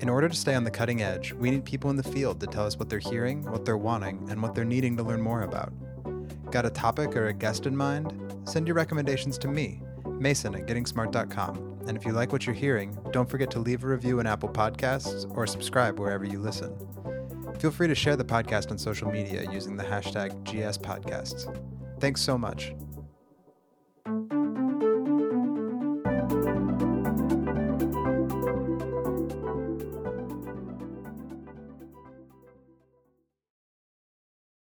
In 0.00 0.08
order 0.08 0.28
to 0.28 0.34
stay 0.34 0.54
on 0.54 0.64
the 0.64 0.70
cutting 0.70 1.00
edge, 1.00 1.32
we 1.32 1.50
need 1.50 1.64
people 1.64 1.90
in 1.90 1.96
the 1.96 2.02
field 2.02 2.40
to 2.40 2.46
tell 2.46 2.66
us 2.66 2.78
what 2.78 2.88
they're 2.88 2.98
hearing, 2.98 3.42
what 3.50 3.64
they're 3.64 3.76
wanting, 3.76 4.26
and 4.30 4.42
what 4.42 4.54
they're 4.54 4.64
needing 4.64 4.96
to 4.96 5.02
learn 5.02 5.20
more 5.20 5.42
about. 5.42 5.72
Got 6.52 6.66
a 6.66 6.70
topic 6.70 7.16
or 7.16 7.28
a 7.28 7.32
guest 7.32 7.64
in 7.64 7.74
mind? 7.74 8.12
Send 8.44 8.68
your 8.68 8.76
recommendations 8.76 9.38
to 9.38 9.48
me, 9.48 9.80
Mason 10.06 10.54
at 10.54 10.66
gettingsmart.com. 10.66 11.80
And 11.88 11.96
if 11.96 12.04
you 12.04 12.12
like 12.12 12.30
what 12.30 12.44
you're 12.44 12.54
hearing, 12.54 12.96
don't 13.10 13.28
forget 13.28 13.50
to 13.52 13.58
leave 13.58 13.84
a 13.84 13.86
review 13.86 14.20
in 14.20 14.26
Apple 14.26 14.50
Podcasts 14.50 15.28
or 15.34 15.46
subscribe 15.46 15.98
wherever 15.98 16.26
you 16.26 16.38
listen. 16.38 16.76
Feel 17.58 17.70
free 17.70 17.88
to 17.88 17.94
share 17.94 18.16
the 18.16 18.24
podcast 18.24 18.70
on 18.70 18.76
social 18.76 19.10
media 19.10 19.50
using 19.50 19.76
the 19.78 19.82
hashtag 19.82 20.44
GSPodcasts. 20.44 21.48
Thanks 21.98 22.20
so 22.20 22.36
much. 22.36 22.74